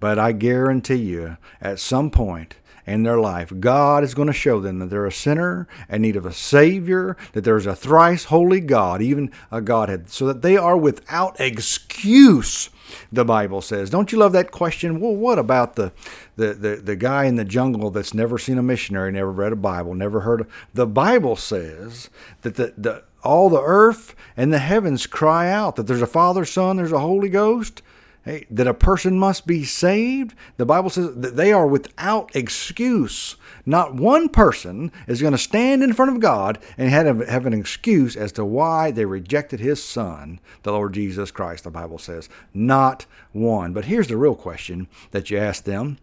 but 0.00 0.18
I 0.18 0.32
guarantee 0.32 0.94
you, 0.96 1.36
at 1.60 1.78
some 1.78 2.10
point, 2.10 2.56
in 2.86 3.02
their 3.02 3.18
life, 3.18 3.52
God 3.58 4.04
is 4.04 4.14
going 4.14 4.28
to 4.28 4.32
show 4.32 4.60
them 4.60 4.78
that 4.78 4.90
they're 4.90 5.06
a 5.06 5.12
sinner 5.12 5.66
in 5.88 6.02
need 6.02 6.16
of 6.16 6.24
a 6.24 6.32
Savior, 6.32 7.16
that 7.32 7.42
there's 7.42 7.66
a 7.66 7.74
thrice 7.74 8.24
holy 8.24 8.60
God, 8.60 9.02
even 9.02 9.30
a 9.50 9.60
Godhead, 9.60 10.08
so 10.08 10.26
that 10.26 10.42
they 10.42 10.56
are 10.56 10.76
without 10.76 11.38
excuse. 11.40 12.70
The 13.10 13.24
Bible 13.24 13.62
says. 13.62 13.90
Don't 13.90 14.12
you 14.12 14.18
love 14.18 14.32
that 14.32 14.52
question? 14.52 15.00
Well, 15.00 15.14
what 15.14 15.40
about 15.40 15.74
the, 15.74 15.92
the, 16.36 16.54
the, 16.54 16.76
the 16.76 16.96
guy 16.96 17.24
in 17.24 17.34
the 17.34 17.44
jungle 17.44 17.90
that's 17.90 18.14
never 18.14 18.38
seen 18.38 18.58
a 18.58 18.62
missionary, 18.62 19.10
never 19.10 19.32
read 19.32 19.52
a 19.52 19.56
Bible, 19.56 19.92
never 19.94 20.20
heard 20.20 20.42
of 20.42 20.48
the 20.72 20.86
Bible 20.86 21.34
says 21.34 22.10
that 22.42 22.54
the, 22.54 22.74
the 22.78 23.02
all 23.24 23.50
the 23.50 23.62
earth 23.62 24.14
and 24.36 24.52
the 24.52 24.60
heavens 24.60 25.06
cry 25.06 25.50
out 25.50 25.74
that 25.76 25.88
there's 25.88 26.02
a 26.02 26.06
Father, 26.06 26.44
Son, 26.44 26.76
there's 26.76 26.92
a 26.92 27.00
Holy 27.00 27.28
Ghost, 27.28 27.82
Hey, 28.26 28.44
that 28.50 28.66
a 28.66 28.74
person 28.74 29.20
must 29.20 29.46
be 29.46 29.62
saved, 29.62 30.34
the 30.56 30.66
Bible 30.66 30.90
says 30.90 31.14
that 31.14 31.36
they 31.36 31.52
are 31.52 31.66
without 31.66 32.34
excuse. 32.34 33.36
Not 33.64 33.94
one 33.94 34.28
person 34.28 34.90
is 35.06 35.20
going 35.22 35.30
to 35.30 35.38
stand 35.38 35.84
in 35.84 35.92
front 35.92 36.10
of 36.10 36.18
God 36.18 36.58
and 36.76 36.90
have, 36.90 37.24
have 37.28 37.46
an 37.46 37.54
excuse 37.54 38.16
as 38.16 38.32
to 38.32 38.44
why 38.44 38.90
they 38.90 39.04
rejected 39.04 39.60
his 39.60 39.80
son, 39.80 40.40
the 40.64 40.72
Lord 40.72 40.94
Jesus 40.94 41.30
Christ, 41.30 41.62
the 41.62 41.70
Bible 41.70 41.98
says. 41.98 42.28
Not 42.52 43.06
one. 43.30 43.72
But 43.72 43.84
here's 43.84 44.08
the 44.08 44.16
real 44.16 44.34
question 44.34 44.88
that 45.12 45.30
you 45.30 45.38
ask 45.38 45.62
them. 45.62 45.96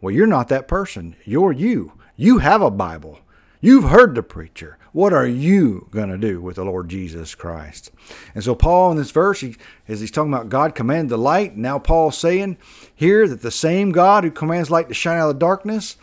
Well, 0.00 0.12
you're 0.12 0.26
not 0.26 0.48
that 0.48 0.66
person. 0.66 1.14
You're 1.24 1.52
you. 1.52 1.92
You 2.16 2.38
have 2.38 2.60
a 2.60 2.72
Bible. 2.72 3.20
You've 3.60 3.90
heard 3.90 4.14
the 4.14 4.22
preacher. 4.22 4.78
What 4.92 5.12
are 5.12 5.26
you 5.26 5.88
going 5.90 6.10
to 6.10 6.18
do 6.18 6.40
with 6.40 6.56
the 6.56 6.64
Lord 6.64 6.88
Jesus 6.88 7.34
Christ? 7.34 7.90
And 8.34 8.42
so, 8.42 8.54
Paul 8.54 8.92
in 8.92 8.96
this 8.96 9.10
verse, 9.10 9.40
he, 9.40 9.56
as 9.86 10.00
he's 10.00 10.10
talking 10.10 10.32
about 10.32 10.48
God 10.48 10.74
commanded 10.74 11.10
the 11.10 11.18
light, 11.18 11.56
now 11.56 11.78
Paul's 11.78 12.16
saying 12.16 12.56
here 12.94 13.26
that 13.26 13.42
the 13.42 13.50
same 13.50 13.90
God 13.90 14.24
who 14.24 14.30
commands 14.30 14.70
light 14.70 14.88
to 14.88 14.94
shine 14.94 15.18
out 15.18 15.28
of 15.28 15.34
the 15.34 15.40
darkness 15.40 15.96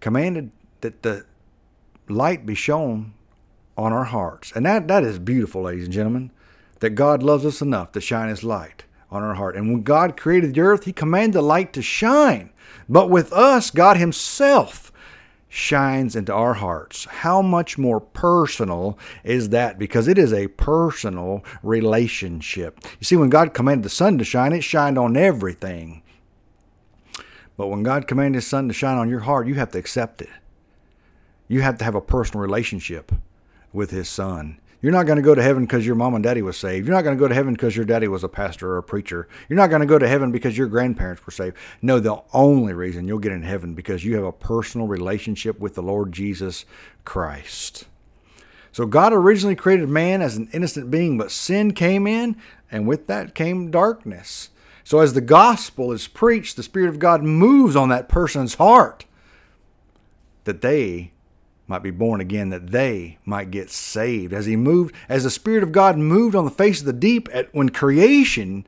commanded 0.00 0.50
that 0.80 1.02
the 1.02 1.24
light 2.08 2.46
be 2.46 2.54
shown 2.54 3.14
on 3.76 3.92
our 3.92 4.04
hearts. 4.04 4.52
And 4.54 4.64
that, 4.66 4.88
that 4.88 5.02
is 5.02 5.18
beautiful, 5.18 5.62
ladies 5.62 5.84
and 5.84 5.92
gentlemen, 5.92 6.30
that 6.80 6.90
God 6.90 7.22
loves 7.22 7.44
us 7.44 7.60
enough 7.60 7.92
to 7.92 8.00
shine 8.00 8.28
his 8.28 8.44
light 8.44 8.84
on 9.10 9.22
our 9.22 9.34
heart. 9.34 9.56
And 9.56 9.70
when 9.70 9.82
God 9.82 10.16
created 10.16 10.54
the 10.54 10.60
earth, 10.60 10.84
he 10.84 10.92
commanded 10.92 11.34
the 11.34 11.42
light 11.42 11.72
to 11.74 11.82
shine. 11.82 12.50
But 12.88 13.10
with 13.10 13.32
us, 13.32 13.70
God 13.70 13.96
himself 13.96 14.91
shines 15.54 16.16
into 16.16 16.32
our 16.32 16.54
hearts. 16.54 17.04
How 17.04 17.42
much 17.42 17.76
more 17.76 18.00
personal 18.00 18.98
is 19.22 19.50
that? 19.50 19.78
Because 19.78 20.08
it 20.08 20.16
is 20.16 20.32
a 20.32 20.48
personal 20.48 21.44
relationship. 21.62 22.80
You 22.98 23.04
see, 23.04 23.16
when 23.16 23.28
God 23.28 23.52
commanded 23.52 23.84
the 23.84 23.90
sun 23.90 24.16
to 24.16 24.24
shine, 24.24 24.54
it 24.54 24.64
shined 24.64 24.96
on 24.96 25.14
everything. 25.14 26.02
But 27.58 27.66
when 27.66 27.82
God 27.82 28.08
commanded 28.08 28.38
His 28.38 28.46
sun 28.46 28.66
to 28.68 28.72
shine 28.72 28.96
on 28.96 29.10
your 29.10 29.20
heart, 29.20 29.46
you 29.46 29.56
have 29.56 29.70
to 29.72 29.78
accept 29.78 30.22
it. 30.22 30.30
You 31.48 31.60
have 31.60 31.76
to 31.78 31.84
have 31.84 31.94
a 31.94 32.00
personal 32.00 32.40
relationship 32.40 33.12
with 33.74 33.90
His 33.90 34.08
Son. 34.08 34.58
You're 34.82 34.92
not 34.92 35.06
going 35.06 35.16
to 35.16 35.22
go 35.22 35.34
to 35.36 35.42
heaven 35.42 35.64
because 35.64 35.86
your 35.86 35.94
mom 35.94 36.14
and 36.14 36.24
daddy 36.24 36.42
was 36.42 36.56
saved. 36.56 36.86
You're 36.86 36.96
not 36.96 37.02
going 37.02 37.16
to 37.16 37.20
go 37.20 37.28
to 37.28 37.34
heaven 37.34 37.54
because 37.54 37.76
your 37.76 37.84
daddy 37.84 38.08
was 38.08 38.24
a 38.24 38.28
pastor 38.28 38.72
or 38.72 38.78
a 38.78 38.82
preacher. 38.82 39.28
You're 39.48 39.56
not 39.56 39.70
going 39.70 39.80
to 39.80 39.86
go 39.86 39.98
to 39.98 40.08
heaven 40.08 40.32
because 40.32 40.58
your 40.58 40.66
grandparents 40.66 41.24
were 41.24 41.30
saved. 41.30 41.56
No, 41.80 42.00
the 42.00 42.20
only 42.32 42.72
reason 42.72 43.06
you'll 43.06 43.20
get 43.20 43.30
in 43.30 43.44
heaven 43.44 43.74
because 43.74 44.04
you 44.04 44.16
have 44.16 44.24
a 44.24 44.32
personal 44.32 44.88
relationship 44.88 45.60
with 45.60 45.76
the 45.76 45.82
Lord 45.82 46.10
Jesus 46.10 46.64
Christ. 47.04 47.86
So 48.72 48.86
God 48.86 49.12
originally 49.12 49.54
created 49.54 49.88
man 49.88 50.20
as 50.20 50.36
an 50.36 50.48
innocent 50.52 50.90
being, 50.90 51.16
but 51.16 51.30
sin 51.30 51.74
came 51.74 52.06
in, 52.08 52.36
and 52.70 52.88
with 52.88 53.06
that 53.06 53.36
came 53.36 53.70
darkness. 53.70 54.48
So 54.82 54.98
as 54.98 55.12
the 55.12 55.20
gospel 55.20 55.92
is 55.92 56.08
preached, 56.08 56.56
the 56.56 56.62
Spirit 56.64 56.88
of 56.88 56.98
God 56.98 57.22
moves 57.22 57.76
on 57.76 57.88
that 57.90 58.08
person's 58.08 58.54
heart 58.54 59.04
that 60.42 60.60
they 60.60 61.11
might 61.72 61.82
be 61.82 61.90
born 61.90 62.20
again, 62.20 62.50
that 62.50 62.70
they 62.70 63.16
might 63.24 63.50
get 63.50 63.70
saved. 63.70 64.34
As 64.34 64.44
he 64.44 64.56
moved, 64.56 64.94
as 65.08 65.24
the 65.24 65.30
Spirit 65.30 65.62
of 65.62 65.72
God 65.72 65.96
moved 65.96 66.36
on 66.36 66.44
the 66.44 66.50
face 66.50 66.80
of 66.80 66.86
the 66.86 66.92
deep 66.92 67.30
at 67.32 67.48
when 67.54 67.70
creation 67.70 68.66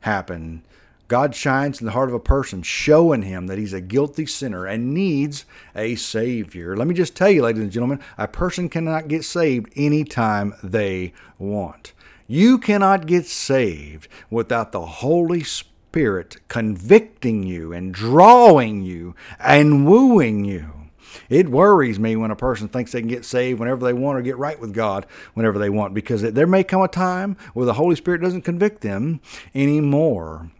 happened, 0.00 0.60
God 1.08 1.34
shines 1.34 1.80
in 1.80 1.86
the 1.86 1.92
heart 1.92 2.10
of 2.10 2.14
a 2.14 2.20
person, 2.20 2.62
showing 2.62 3.22
him 3.22 3.46
that 3.46 3.56
he's 3.56 3.72
a 3.72 3.80
guilty 3.80 4.26
sinner 4.26 4.66
and 4.66 4.92
needs 4.92 5.46
a 5.74 5.94
Savior. 5.94 6.76
Let 6.76 6.86
me 6.88 6.94
just 6.94 7.16
tell 7.16 7.30
you, 7.30 7.42
ladies 7.42 7.62
and 7.62 7.72
gentlemen, 7.72 8.00
a 8.18 8.28
person 8.28 8.68
cannot 8.68 9.08
get 9.08 9.24
saved 9.24 9.72
anytime 9.74 10.52
they 10.62 11.14
want. 11.38 11.94
You 12.26 12.58
cannot 12.58 13.06
get 13.06 13.24
saved 13.24 14.08
without 14.28 14.72
the 14.72 14.84
Holy 14.84 15.42
Spirit 15.42 16.36
convicting 16.48 17.44
you 17.44 17.72
and 17.72 17.94
drawing 17.94 18.82
you 18.82 19.14
and 19.38 19.86
wooing 19.86 20.44
you. 20.44 20.81
It 21.28 21.48
worries 21.48 21.98
me 21.98 22.16
when 22.16 22.30
a 22.30 22.36
person 22.36 22.68
thinks 22.68 22.92
they 22.92 23.00
can 23.00 23.08
get 23.08 23.24
saved 23.24 23.60
whenever 23.60 23.84
they 23.84 23.92
want 23.92 24.18
or 24.18 24.22
get 24.22 24.38
right 24.38 24.58
with 24.58 24.74
God 24.74 25.06
whenever 25.34 25.58
they 25.58 25.70
want, 25.70 25.94
because 25.94 26.22
there 26.22 26.46
may 26.46 26.64
come 26.64 26.82
a 26.82 26.88
time 26.88 27.36
where 27.54 27.66
the 27.66 27.74
Holy 27.74 27.96
Spirit 27.96 28.22
doesn't 28.22 28.42
convict 28.42 28.80
them 28.80 29.20
anymore. 29.54 30.50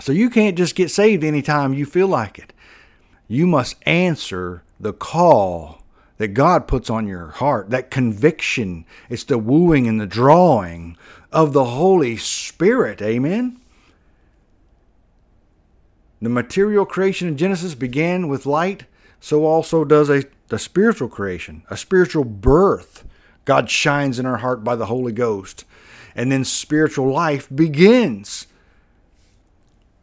So 0.00 0.12
you 0.12 0.28
can't 0.30 0.58
just 0.58 0.74
get 0.74 0.90
saved 0.90 1.24
anytime 1.24 1.72
you 1.72 1.86
feel 1.86 2.08
like 2.08 2.38
it. 2.38 2.52
You 3.28 3.46
must 3.46 3.76
answer 3.86 4.62
the 4.78 4.92
call 4.92 5.82
that 6.18 6.28
God 6.28 6.66
puts 6.66 6.88
on 6.88 7.06
your 7.06 7.28
heart, 7.28 7.70
that 7.70 7.90
conviction. 7.90 8.84
It's 9.08 9.24
the 9.24 9.38
wooing 9.38 9.86
and 9.86 10.00
the 10.00 10.06
drawing 10.06 10.96
of 11.32 11.52
the 11.52 11.64
Holy 11.64 12.16
Spirit. 12.16 13.02
Amen. 13.02 13.60
The 16.22 16.28
material 16.30 16.86
creation 16.86 17.28
in 17.28 17.36
Genesis 17.36 17.74
began 17.74 18.28
with 18.28 18.46
light 18.46 18.84
so 19.20 19.44
also 19.44 19.84
does 19.84 20.10
a 20.10 20.24
the 20.48 20.58
spiritual 20.58 21.08
creation, 21.08 21.62
a 21.70 21.76
spiritual 21.76 22.24
birth. 22.24 23.04
God 23.44 23.70
shines 23.70 24.18
in 24.18 24.26
our 24.26 24.38
heart 24.38 24.64
by 24.64 24.76
the 24.76 24.86
Holy 24.86 25.12
Ghost. 25.12 25.64
And 26.14 26.32
then 26.32 26.44
spiritual 26.44 27.12
life 27.12 27.48
begins. 27.54 28.46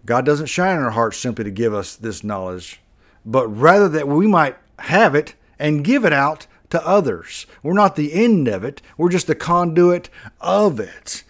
God 0.06 0.26
doesn't 0.26 0.48
shine 0.48 0.78
in 0.78 0.84
our 0.84 0.92
hearts 0.92 1.18
simply 1.18 1.46
to 1.46 1.52
give 1.52 1.74
us 1.74 1.96
this 1.96 2.24
knowledge, 2.24 2.82
but 3.26 3.48
rather 3.48 3.88
that 3.90 4.08
we 4.08 4.28
might 4.28 4.58
have 4.80 5.16
it 5.16 5.34
and 5.58 5.84
give 5.84 6.04
it 6.06 6.14
out 6.14 6.46
to 6.70 6.86
others. 6.86 7.46
We're 7.62 7.74
not 7.74 7.96
the 7.96 8.14
end 8.14 8.48
of 8.48 8.64
it, 8.64 8.82
we're 8.98 9.10
just 9.10 9.28
the 9.28 9.36
conduit 9.36 10.10
of 10.42 10.80
it. 10.80 11.24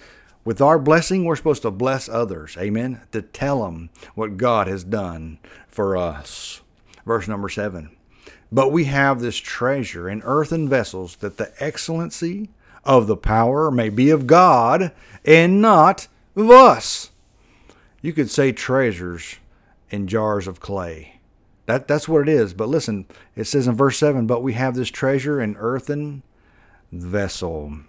With 0.44 0.60
our 0.60 0.78
blessing, 0.78 1.24
we're 1.24 1.38
supposed 1.38 1.62
to 1.62 1.72
bless 1.72 2.10
others. 2.10 2.58
Amen. 2.58 3.02
To 3.14 3.22
tell 3.22 3.64
them 3.64 3.90
what 4.16 4.38
God 4.38 4.68
has 4.68 4.84
done 4.84 5.40
for 5.68 5.96
us 5.96 6.63
verse 7.06 7.28
number 7.28 7.50
7. 7.50 7.90
But 8.52 8.72
we 8.72 8.86
have 8.86 9.20
this 9.20 9.38
treasure 9.38 10.08
in 10.10 10.22
earthen 10.24 10.70
vessels, 10.70 11.16
that 11.18 11.38
the 11.38 11.52
excellency 11.60 12.50
of 12.84 13.08
the 13.08 13.18
power 13.18 13.72
may 13.72 13.90
be 13.90 14.10
of 14.10 14.28
God 14.28 14.92
and 15.26 15.62
not 15.62 16.08
of 16.36 16.50
us. 16.50 17.12
You 18.02 18.14
could 18.14 18.30
say 18.30 18.52
treasures 18.52 19.38
in 19.90 20.08
jars 20.08 20.48
of 20.48 20.60
clay. 20.60 21.20
That, 21.66 21.88
that's 21.88 22.10
what 22.10 22.28
it 22.28 22.30
is. 22.30 22.54
But 22.54 22.70
listen, 22.70 23.06
it 23.36 23.46
says 23.46 23.68
in 23.68 23.76
verse 23.76 23.98
7 23.98 24.28
But 24.28 24.44
we 24.44 24.54
have 24.54 24.76
this 24.76 24.90
treasure 24.90 25.42
in 25.42 25.56
earthen 25.58 26.24
vessel. 26.92 27.80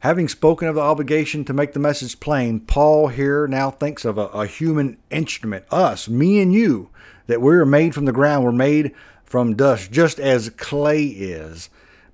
Having 0.00 0.28
spoken 0.28 0.68
of 0.68 0.76
the 0.76 0.80
obligation 0.80 1.44
to 1.44 1.52
make 1.52 1.72
the 1.72 1.80
message 1.80 2.20
plain, 2.20 2.60
Paul 2.60 3.08
here 3.08 3.48
now 3.48 3.70
thinks 3.70 4.04
of 4.04 4.16
a, 4.16 4.26
a 4.26 4.46
human 4.46 4.96
instrument, 5.10 5.64
us, 5.72 6.08
me 6.08 6.40
and 6.40 6.54
you, 6.54 6.90
that 7.26 7.42
we're 7.42 7.64
made 7.66 7.94
from 7.94 8.04
the 8.04 8.12
ground, 8.12 8.44
we're 8.44 8.52
made 8.52 8.94
from 9.24 9.56
dust, 9.56 9.90
just 9.90 10.20
as 10.20 10.50
clay 10.50 11.04
is. 11.04 11.68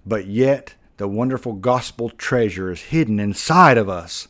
But 0.07 0.26
yet, 0.26 0.75
the 0.97 1.07
wonderful 1.07 1.53
gospel 1.53 2.09
treasure 2.09 2.71
is 2.71 2.83
hidden 2.85 3.21
inside 3.21 3.76
of 3.76 3.88
us. 3.88 4.29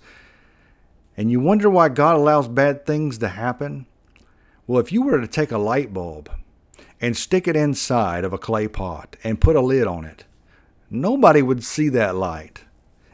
and 1.16 1.30
you 1.30 1.38
wonder 1.38 1.70
why 1.70 1.88
God 1.88 2.16
allows 2.16 2.48
bad 2.48 2.84
things 2.84 3.18
to 3.18 3.28
happen? 3.28 3.86
Well, 4.66 4.80
if 4.80 4.90
you 4.92 5.02
were 5.02 5.20
to 5.20 5.28
take 5.28 5.52
a 5.52 5.58
light 5.58 5.94
bulb 5.94 6.28
and 7.00 7.16
stick 7.16 7.46
it 7.46 7.54
inside 7.54 8.24
of 8.24 8.32
a 8.32 8.38
clay 8.38 8.66
pot 8.66 9.16
and 9.22 9.40
put 9.40 9.56
a 9.56 9.60
lid 9.60 9.86
on 9.86 10.04
it, 10.04 10.24
nobody 10.90 11.42
would 11.42 11.62
see 11.62 11.88
that 11.90 12.16
light. 12.16 12.64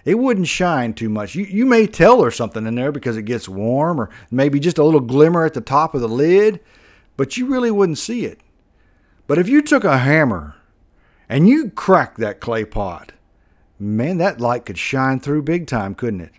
It 0.05 0.19
wouldn't 0.19 0.49
shine 0.49 0.95
too 0.95 1.09
much. 1.09 1.35
You, 1.35 1.45
you 1.45 1.67
may 1.67 1.87
tell 1.87 2.21
there's 2.21 2.37
something 2.37 2.67
in 2.67 2.75
there 2.75 2.93
because 2.93 3.17
it 3.17 3.25
gets 3.25 3.49
warm 3.49 4.01
or 4.01 4.11
maybe 4.31 4.59
just 4.59 4.79
a 4.79 4.85
little 4.85 5.01
glimmer 5.01 5.45
at 5.45 5.55
the 5.55 5.61
top 5.61 5.95
of 5.95 6.01
the 6.01 6.09
lid, 6.09 6.61
but 7.17 7.37
you 7.37 7.47
really 7.47 7.71
wouldn't 7.71 7.99
see 7.99 8.25
it. 8.25 8.41
But 9.27 9.39
if 9.39 9.49
you 9.49 9.63
took 9.63 9.85
a 9.85 9.99
hammer 9.99 10.57
and 11.29 11.49
you 11.49 11.71
cracked 11.71 12.19
that 12.19 12.41
clay 12.41 12.65
pot, 12.65 13.13
man, 13.79 14.19
that 14.19 14.41
light 14.41 14.67
could 14.67 14.79
shine 14.79 15.21
through 15.21 15.43
big 15.43 15.67
time, 15.67 15.95
couldn't 15.95 16.23
it? 16.23 16.33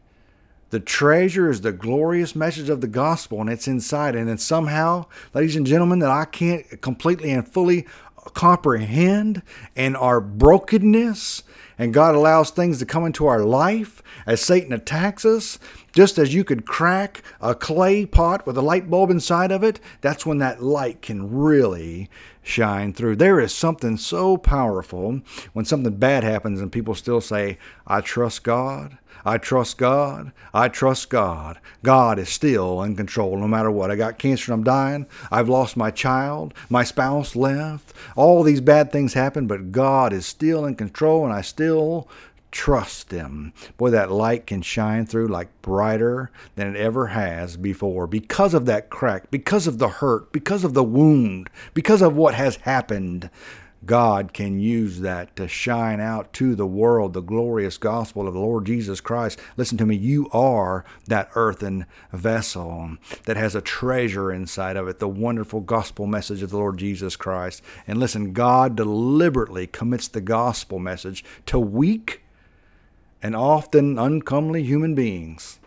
The 0.72 0.80
treasure 0.80 1.50
is 1.50 1.62
the 1.62 1.74
glorious 1.74 2.34
message 2.34 2.70
of 2.70 2.80
the 2.80 2.88
gospel, 2.88 3.42
and 3.42 3.50
it's 3.50 3.68
inside. 3.68 4.16
And 4.16 4.30
then 4.30 4.38
somehow, 4.38 5.06
ladies 5.34 5.58
and 5.58 5.66
gentlemen, 5.66 6.00
that 6.00 6.10
I 6.10 6.24
can't 6.24 6.82
completely 6.82 7.32
and 7.32 7.46
fully 7.46 7.86
comprehend, 8.34 9.42
and 9.76 9.98
our 9.98 10.22
brokenness, 10.22 11.44
and 11.78 11.94
God 11.94 12.14
allows 12.14 12.52
things 12.52 12.80
to 12.80 12.86
come 12.86 13.06
into 13.06 13.26
our 13.26 13.44
life 13.44 14.04
as 14.26 14.42
Satan 14.42 14.72
attacks 14.72 15.26
us. 15.26 15.58
Just 15.92 16.18
as 16.18 16.34
you 16.34 16.44
could 16.44 16.66
crack 16.66 17.24
a 17.42 17.56
clay 17.56 18.06
pot 18.06 18.46
with 18.46 18.58
a 18.58 18.62
light 18.62 18.90
bulb 18.90 19.10
inside 19.10 19.52
of 19.52 19.64
it, 19.64 19.80
that's 20.00 20.26
when 20.26 20.38
that 20.38 20.62
light 20.62 21.02
can 21.02 21.32
really 21.36 22.10
shine 22.44 22.94
through. 22.94 23.16
There 23.16 23.40
is 23.40 23.54
something 23.54 23.98
so 23.98 24.38
powerful 24.38 25.22
when 25.54 25.66
something 25.66 25.96
bad 25.96 26.24
happens 26.24 26.62
and 26.62 26.72
people 26.72 26.96
still 26.96 27.22
say, 27.22 27.58
I 27.86 28.02
trust 28.02 28.44
God. 28.44 28.98
I 29.26 29.38
trust 29.38 29.78
God. 29.78 30.32
I 30.54 30.68
trust 30.68 31.10
God. 31.10 31.60
God 31.84 32.20
is 32.20 32.30
still 32.30 32.82
in 32.82 32.96
control 32.96 33.38
no 33.38 33.48
matter 33.48 33.72
what. 33.72 33.92
I 33.92 33.96
got 33.96 34.18
cancer 34.18 34.52
and 34.52 34.60
I'm 34.60 34.64
dying. 34.64 35.06
I've 35.32 35.50
lost 35.50 35.78
my 35.78 35.92
child. 35.92 36.54
My 36.70 36.84
spouse 36.84 37.36
left. 37.36 37.94
All 38.16 38.44
these 38.44 38.62
bad 38.62 38.92
things 38.92 39.14
happen, 39.14 39.48
but 39.48 39.72
God 39.72 40.14
is 40.14 40.26
still 40.26 40.66
in 40.66 40.76
control 40.76 41.24
and 41.24 41.34
I 41.34 41.42
still 41.42 42.08
trust 42.52 43.12
Him. 43.12 43.54
Boy, 43.78 43.90
that 43.92 44.12
light 44.12 44.46
can 44.46 44.62
shine 44.62 45.06
through 45.06 45.28
like 45.28 45.50
brighter 45.62 46.32
than 46.56 46.76
it 46.76 46.80
ever 46.80 47.08
has 47.08 47.58
before 47.58 48.08
because 48.08 48.54
of 48.54 48.66
that 48.66 48.90
crack, 48.90 49.32
because 49.32 49.68
of 49.68 49.80
the 49.80 49.90
hurt, 49.90 50.32
because 50.32 50.64
of 50.64 50.74
the 50.74 50.84
wound, 50.84 51.50
because 51.74 52.02
of 52.02 52.16
what 52.16 52.36
has 52.36 52.58
happened. 52.58 53.30
God 53.86 54.32
can 54.32 54.60
use 54.60 55.00
that 55.00 55.36
to 55.36 55.48
shine 55.48 56.00
out 56.00 56.34
to 56.34 56.54
the 56.54 56.68
world 56.68 57.14
the 57.14 57.22
glorious 57.22 57.78
gospel 57.78 58.28
of 58.28 58.34
the 58.34 58.40
Lord 58.40 58.66
Jesus 58.66 59.02
Christ. 59.02 59.40
Listen 59.58 59.78
to 59.80 59.86
me, 59.86 59.96
you 59.96 60.30
are 60.32 60.86
that 61.08 61.32
earthen 61.34 61.88
vessel 62.14 62.98
that 63.26 63.38
has 63.38 63.56
a 63.56 63.62
treasure 63.62 64.32
inside 64.32 64.78
of 64.78 64.88
it, 64.88 65.00
the 65.00 65.08
wonderful 65.08 65.62
gospel 65.62 66.06
message 66.06 66.44
of 66.44 66.52
the 66.52 66.58
Lord 66.58 66.78
Jesus 66.78 67.16
Christ. 67.16 67.64
And 67.88 68.00
listen, 68.00 68.34
God 68.34 68.76
deliberately 68.76 69.66
commits 69.66 70.08
the 70.08 70.22
gospel 70.22 70.78
message 70.78 71.26
to 71.48 71.60
weak 71.60 72.22
and 73.24 73.36
often 73.36 73.98
uncomely 73.98 74.64
human 74.64 74.94
beings. 74.94 75.60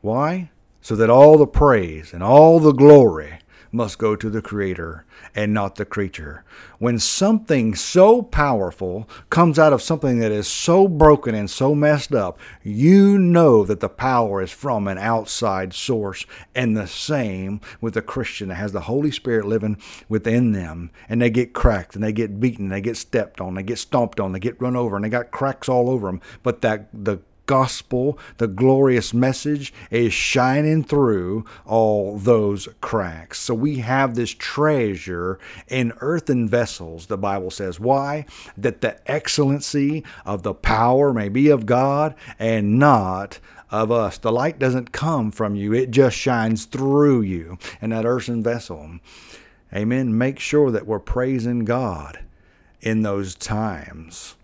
Why? 0.00 0.50
So 0.80 0.96
that 0.96 1.10
all 1.10 1.38
the 1.38 1.46
praise 1.46 2.12
and 2.12 2.22
all 2.22 2.58
the 2.58 2.72
glory 2.72 3.38
must 3.70 3.98
go 3.98 4.16
to 4.16 4.30
the 4.30 4.42
Creator 4.42 5.04
and 5.34 5.52
not 5.52 5.76
the 5.76 5.84
creature. 5.84 6.44
When 6.78 6.98
something 6.98 7.74
so 7.74 8.22
powerful 8.22 9.08
comes 9.30 9.58
out 9.58 9.72
of 9.72 9.82
something 9.82 10.18
that 10.20 10.32
is 10.32 10.46
so 10.46 10.88
broken 10.88 11.34
and 11.34 11.50
so 11.50 11.74
messed 11.74 12.14
up, 12.14 12.38
you 12.62 13.18
know 13.18 13.64
that 13.64 13.80
the 13.80 13.88
power 13.88 14.40
is 14.40 14.50
from 14.50 14.86
an 14.88 14.98
outside 14.98 15.74
source. 15.74 16.24
And 16.54 16.76
the 16.76 16.86
same 16.86 17.60
with 17.80 17.96
a 17.96 18.02
Christian 18.02 18.48
that 18.48 18.54
has 18.54 18.72
the 18.72 18.82
Holy 18.82 19.10
Spirit 19.10 19.46
living 19.46 19.80
within 20.08 20.52
them. 20.52 20.90
And 21.08 21.20
they 21.20 21.30
get 21.30 21.52
cracked 21.52 21.94
and 21.94 22.04
they 22.04 22.12
get 22.12 22.40
beaten, 22.40 22.66
and 22.66 22.72
they 22.72 22.80
get 22.80 22.96
stepped 22.96 23.40
on, 23.40 23.54
they 23.54 23.62
get 23.62 23.78
stomped 23.78 24.20
on, 24.20 24.32
they 24.32 24.38
get 24.38 24.60
run 24.60 24.76
over, 24.76 24.96
and 24.96 25.04
they 25.04 25.08
got 25.08 25.30
cracks 25.30 25.68
all 25.68 25.90
over 25.90 26.06
them. 26.06 26.20
But 26.42 26.62
that 26.62 26.88
the 26.92 27.18
gospel, 27.48 28.16
the 28.36 28.46
glorious 28.46 29.12
message, 29.12 29.72
is 29.90 30.12
shining 30.12 30.84
through 30.84 31.44
all 31.66 32.16
those 32.16 32.68
cracks. 32.80 33.40
So 33.40 33.54
we 33.54 33.78
have 33.78 34.14
this 34.14 34.30
treasure 34.30 35.40
in 35.66 35.92
earthen 36.00 36.48
vessels, 36.48 37.06
the 37.06 37.18
Bible 37.18 37.50
says. 37.50 37.80
Why? 37.80 38.26
That 38.56 38.82
the 38.82 39.00
excellency 39.10 40.04
of 40.24 40.44
the 40.44 40.54
power 40.54 41.12
may 41.12 41.28
be 41.28 41.48
of 41.48 41.66
God 41.66 42.14
and 42.38 42.78
not 42.78 43.40
of 43.70 43.90
us. 43.90 44.18
The 44.18 44.30
light 44.30 44.58
doesn't 44.58 44.92
come 44.92 45.30
from 45.30 45.54
you, 45.54 45.72
it 45.72 45.90
just 45.90 46.16
shines 46.16 46.66
through 46.66 47.22
you 47.22 47.58
in 47.80 47.90
that 47.90 48.04
earthen 48.04 48.42
vessel. 48.42 49.00
Amen. 49.74 50.16
Make 50.16 50.38
sure 50.38 50.70
that 50.70 50.86
we're 50.86 50.98
praising 50.98 51.64
God 51.64 52.20
in 52.80 53.02
those 53.02 53.34
times. 53.34 54.36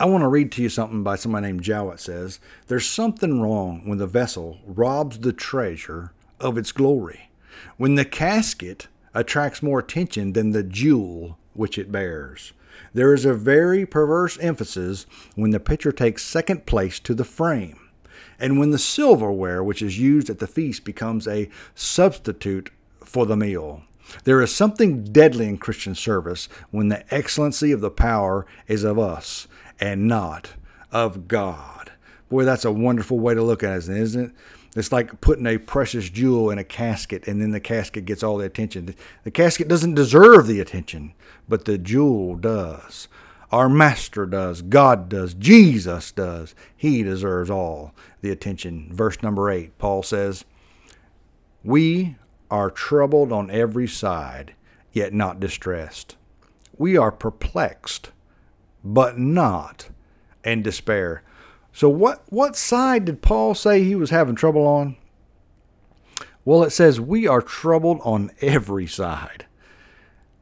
I 0.00 0.06
want 0.06 0.22
to 0.22 0.28
read 0.28 0.52
to 0.52 0.62
you 0.62 0.68
something 0.68 1.02
by 1.02 1.16
somebody 1.16 1.48
named 1.48 1.62
Jowett 1.62 1.98
says, 1.98 2.38
There's 2.68 2.86
something 2.86 3.40
wrong 3.40 3.82
when 3.84 3.98
the 3.98 4.06
vessel 4.06 4.58
robs 4.64 5.18
the 5.18 5.32
treasure 5.32 6.12
of 6.38 6.56
its 6.56 6.70
glory, 6.70 7.30
when 7.78 7.96
the 7.96 8.04
casket 8.04 8.86
attracts 9.12 9.60
more 9.60 9.80
attention 9.80 10.34
than 10.34 10.52
the 10.52 10.62
jewel 10.62 11.36
which 11.52 11.78
it 11.78 11.90
bears. 11.90 12.52
There 12.94 13.12
is 13.12 13.24
a 13.24 13.34
very 13.34 13.84
perverse 13.84 14.38
emphasis 14.38 15.04
when 15.34 15.50
the 15.50 15.58
picture 15.58 15.90
takes 15.90 16.22
second 16.22 16.64
place 16.64 17.00
to 17.00 17.12
the 17.12 17.24
frame, 17.24 17.88
and 18.38 18.56
when 18.56 18.70
the 18.70 18.78
silverware 18.78 19.64
which 19.64 19.82
is 19.82 19.98
used 19.98 20.30
at 20.30 20.38
the 20.38 20.46
feast 20.46 20.84
becomes 20.84 21.26
a 21.26 21.50
substitute 21.74 22.70
for 23.04 23.26
the 23.26 23.36
meal. 23.36 23.82
There 24.22 24.40
is 24.40 24.54
something 24.54 25.02
deadly 25.02 25.48
in 25.48 25.58
Christian 25.58 25.94
service 25.96 26.48
when 26.70 26.88
the 26.88 27.12
excellency 27.12 27.72
of 27.72 27.80
the 27.80 27.90
power 27.90 28.46
is 28.68 28.84
of 28.84 28.98
us 28.98 29.48
and 29.80 30.06
not 30.06 30.52
of 30.92 31.28
God. 31.28 31.92
Boy, 32.28 32.44
that's 32.44 32.64
a 32.64 32.72
wonderful 32.72 33.18
way 33.18 33.34
to 33.34 33.42
look 33.42 33.62
at 33.62 33.76
it, 33.76 33.88
isn't 33.88 34.24
it? 34.24 34.32
It's 34.76 34.92
like 34.92 35.20
putting 35.20 35.46
a 35.46 35.58
precious 35.58 36.10
jewel 36.10 36.50
in 36.50 36.58
a 36.58 36.64
casket 36.64 37.26
and 37.26 37.40
then 37.40 37.52
the 37.52 37.60
casket 37.60 38.04
gets 38.04 38.22
all 38.22 38.36
the 38.36 38.46
attention. 38.46 38.94
The 39.24 39.30
casket 39.30 39.66
doesn't 39.66 39.94
deserve 39.94 40.46
the 40.46 40.60
attention, 40.60 41.14
but 41.48 41.64
the 41.64 41.78
jewel 41.78 42.36
does. 42.36 43.08
Our 43.50 43.68
Master 43.68 44.26
does. 44.26 44.60
God 44.60 45.08
does. 45.08 45.32
Jesus 45.32 46.12
does. 46.12 46.54
He 46.76 47.02
deserves 47.02 47.50
all 47.50 47.94
the 48.20 48.30
attention. 48.30 48.88
Verse 48.92 49.22
number 49.22 49.50
8, 49.50 49.78
Paul 49.78 50.02
says, 50.02 50.44
We 51.64 52.16
are 52.50 52.70
troubled 52.70 53.32
on 53.32 53.50
every 53.50 53.88
side, 53.88 54.54
yet 54.92 55.14
not 55.14 55.40
distressed. 55.40 56.16
We 56.76 56.96
are 56.96 57.10
perplexed, 57.10 58.10
but 58.84 59.18
not 59.18 59.88
in 60.44 60.62
despair. 60.62 61.22
So 61.72 61.88
what 61.88 62.22
what 62.28 62.56
side 62.56 63.04
did 63.04 63.22
Paul 63.22 63.54
say 63.54 63.84
he 63.84 63.94
was 63.94 64.10
having 64.10 64.34
trouble 64.34 64.66
on? 64.66 64.96
Well, 66.44 66.62
it 66.62 66.70
says 66.70 67.00
we 67.00 67.26
are 67.26 67.42
troubled 67.42 68.00
on 68.02 68.30
every 68.40 68.86
side. 68.86 69.46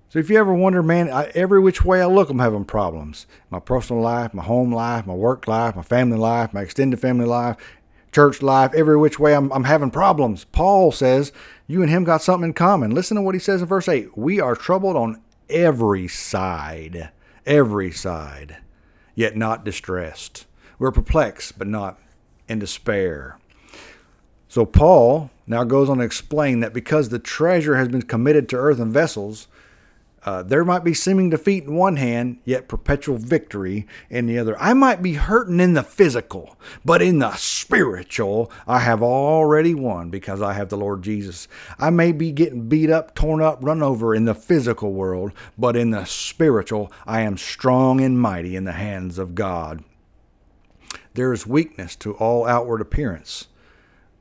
So 0.09 0.21
if 0.21 0.31
you 0.31 0.39
ever 0.39 0.55
wonder, 0.55 0.83
man, 0.83 1.11
I, 1.11 1.25
every 1.35 1.61
which 1.61 1.85
way 1.85 2.01
I 2.01 2.07
look, 2.07 2.31
I'm 2.31 2.39
having 2.39 2.65
problems. 2.65 3.27
My 3.51 3.59
personal 3.59 4.01
life, 4.01 4.33
my 4.33 4.45
home 4.45 4.73
life, 4.73 5.05
my 5.05 5.15
work 5.15 5.49
life, 5.49 5.77
my 5.77 5.83
family 5.83 6.17
life, 6.17 6.55
my 6.55 6.63
extended 6.63 7.01
family 7.01 7.27
life, 7.27 7.57
church 8.13 8.41
life, 8.41 8.73
every 8.73 8.97
which 8.97 9.19
way 9.19 9.35
I'm, 9.35 9.53
I'm 9.53 9.65
having 9.65 9.91
problems. 9.91 10.45
Paul 10.45 10.93
says 10.93 11.33
you 11.67 11.83
and 11.83 11.91
him 11.91 12.05
got 12.05 12.23
something 12.23 12.51
in 12.51 12.55
common. 12.55 12.93
Listen 12.93 13.17
to 13.17 13.23
what 13.23 13.35
he 13.35 13.41
says 13.41 13.61
in 13.61 13.67
verse 13.67 13.89
8. 13.89 14.17
We 14.17 14.41
are 14.41 14.55
troubled 14.55 14.97
on 14.97 15.21
every 15.51 16.09
side 16.09 17.11
every 17.47 17.91
side, 17.93 18.59
yet 19.15 19.37
not 19.37 19.65
distressed. 19.65 20.47
We're 20.79 20.93
perplexed, 20.93 21.59
but 21.59 21.69
not 21.69 21.99
in 22.49 22.59
despair. 22.59 23.39
So 24.49 24.65
Paul 24.65 25.31
now 25.47 25.65
goes 25.65 25.89
on 25.89 25.99
to 25.99 26.05
explain 26.05 26.61
that 26.61 26.73
because 26.73 27.09
the 27.09 27.19
treasure 27.19 27.77
has 27.77 27.89
been 27.89 28.03
committed 28.03 28.49
to 28.49 28.57
earthen 28.57 28.93
vessels, 28.93 29.49
uh, 30.27 30.43
there 30.43 30.65
might 30.65 30.83
be 30.83 30.93
seeming 30.93 31.31
defeat 31.31 31.65
in 31.65 31.77
one 31.77 31.97
hand, 31.97 32.39
yet 32.45 32.67
perpetual 32.67 33.17
victory 33.17 33.87
in 34.11 34.27
the 34.27 34.37
other. 34.37 34.61
I 34.61 34.75
might 34.75 35.01
be 35.01 35.15
hurting 35.15 35.61
in 35.61 35.75
the 35.75 35.85
physical, 35.85 36.59
but 36.85 37.01
in 37.01 37.21
the 37.21 37.37
spiritual, 37.37 38.51
I 38.67 38.81
have 38.81 39.05
already 39.05 39.73
won 39.73 40.11
because 40.11 40.43
I 40.43 40.55
have 40.55 40.69
the 40.69 40.77
Lord 40.77 41.03
Jesus. 41.03 41.47
I 41.79 41.91
may 41.91 42.11
be 42.11 42.33
getting 42.33 42.69
beat 42.69 42.91
up, 42.91 43.15
torn 43.15 43.41
up, 43.41 43.59
run 43.63 43.85
over 43.85 44.17
in 44.17 44.25
the 44.25 44.35
physical 44.35 44.93
world, 44.93 45.31
but 45.57 45.77
in 45.77 45.93
the 45.93 46.05
spiritual, 46.05 46.93
I 47.07 47.21
am 47.21 47.37
strong 47.37 48.01
and 48.01 48.21
mighty 48.21 48.57
in 48.57 48.65
the 48.65 48.73
hands 48.73 49.19
of 49.19 49.37
God. 49.37 49.85
There 51.15 51.33
is 51.33 51.47
weakness 51.47 51.95
to 51.97 52.15
all 52.15 52.49
outward 52.49 52.81
appearance, 52.81 53.47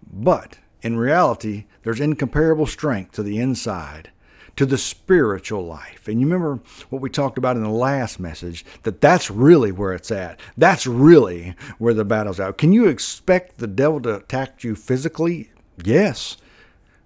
but 0.05 0.59
in 0.83 0.97
reality, 0.97 1.65
there's 1.81 1.99
incomparable 1.99 2.67
strength 2.67 3.13
to 3.13 3.23
the 3.23 3.39
inside 3.39 4.11
to 4.55 4.65
the 4.65 4.77
spiritual 4.77 5.65
life. 5.65 6.07
And 6.07 6.19
you 6.19 6.27
remember 6.27 6.61
what 6.89 7.01
we 7.01 7.09
talked 7.09 7.37
about 7.37 7.57
in 7.57 7.63
the 7.63 7.69
last 7.69 8.19
message 8.19 8.65
that 8.83 9.01
that's 9.01 9.29
really 9.29 9.71
where 9.71 9.93
it's 9.93 10.11
at. 10.11 10.39
That's 10.57 10.87
really 10.87 11.55
where 11.77 11.93
the 11.93 12.05
battle's 12.05 12.39
at. 12.39 12.57
Can 12.57 12.71
you 12.71 12.87
expect 12.87 13.57
the 13.57 13.67
devil 13.67 13.99
to 14.01 14.15
attack 14.17 14.63
you 14.63 14.75
physically? 14.75 15.51
Yes. 15.83 16.37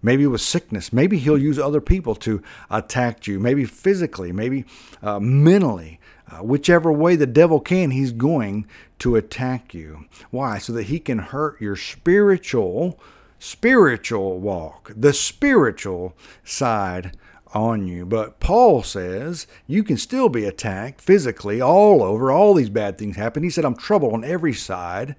Maybe 0.02 0.26
with 0.28 0.42
sickness. 0.42 0.94
Maybe 0.94 1.18
he'll 1.18 1.38
use 1.38 1.60
other 1.60 1.82
people 1.82 2.16
to 2.16 2.42
attack 2.70 3.28
you. 3.28 3.40
Maybe 3.40 3.66
physically. 3.66 4.32
Maybe 4.32 4.66
uh, 5.02 5.20
mentally. 5.20 6.00
Uh, 6.32 6.44
whichever 6.44 6.92
way 6.92 7.16
the 7.16 7.26
devil 7.26 7.60
can, 7.60 7.90
he's 7.90 8.12
going 8.12 8.68
to 9.00 9.16
attack 9.16 9.74
you. 9.74 10.06
Why? 10.30 10.60
So 10.60 10.74
that 10.74 10.84
he 10.84 11.00
can 11.00 11.18
hurt 11.18 11.60
your 11.60 11.76
spiritual, 11.76 13.00
spiritual 13.40 14.40
walk, 14.40 14.92
the 14.96 15.12
spiritual 15.12 16.14
side 16.44 17.18
on 17.54 17.88
you. 17.88 18.06
But 18.06 18.40
Paul 18.40 18.84
says 18.84 19.48
you 19.68 19.84
can 19.84 19.98
still 19.98 20.30
be 20.30 20.46
attacked 20.46 21.02
physically 21.02 21.62
all 21.62 22.04
over. 22.04 22.32
All 22.32 22.54
these 22.54 22.70
bad 22.70 22.98
things 22.98 23.16
happen. 23.16 23.44
He 23.44 23.50
said, 23.50 23.66
I'm 23.66 23.76
troubled 23.76 24.14
on 24.14 24.24
every 24.24 24.54
side 24.54 25.16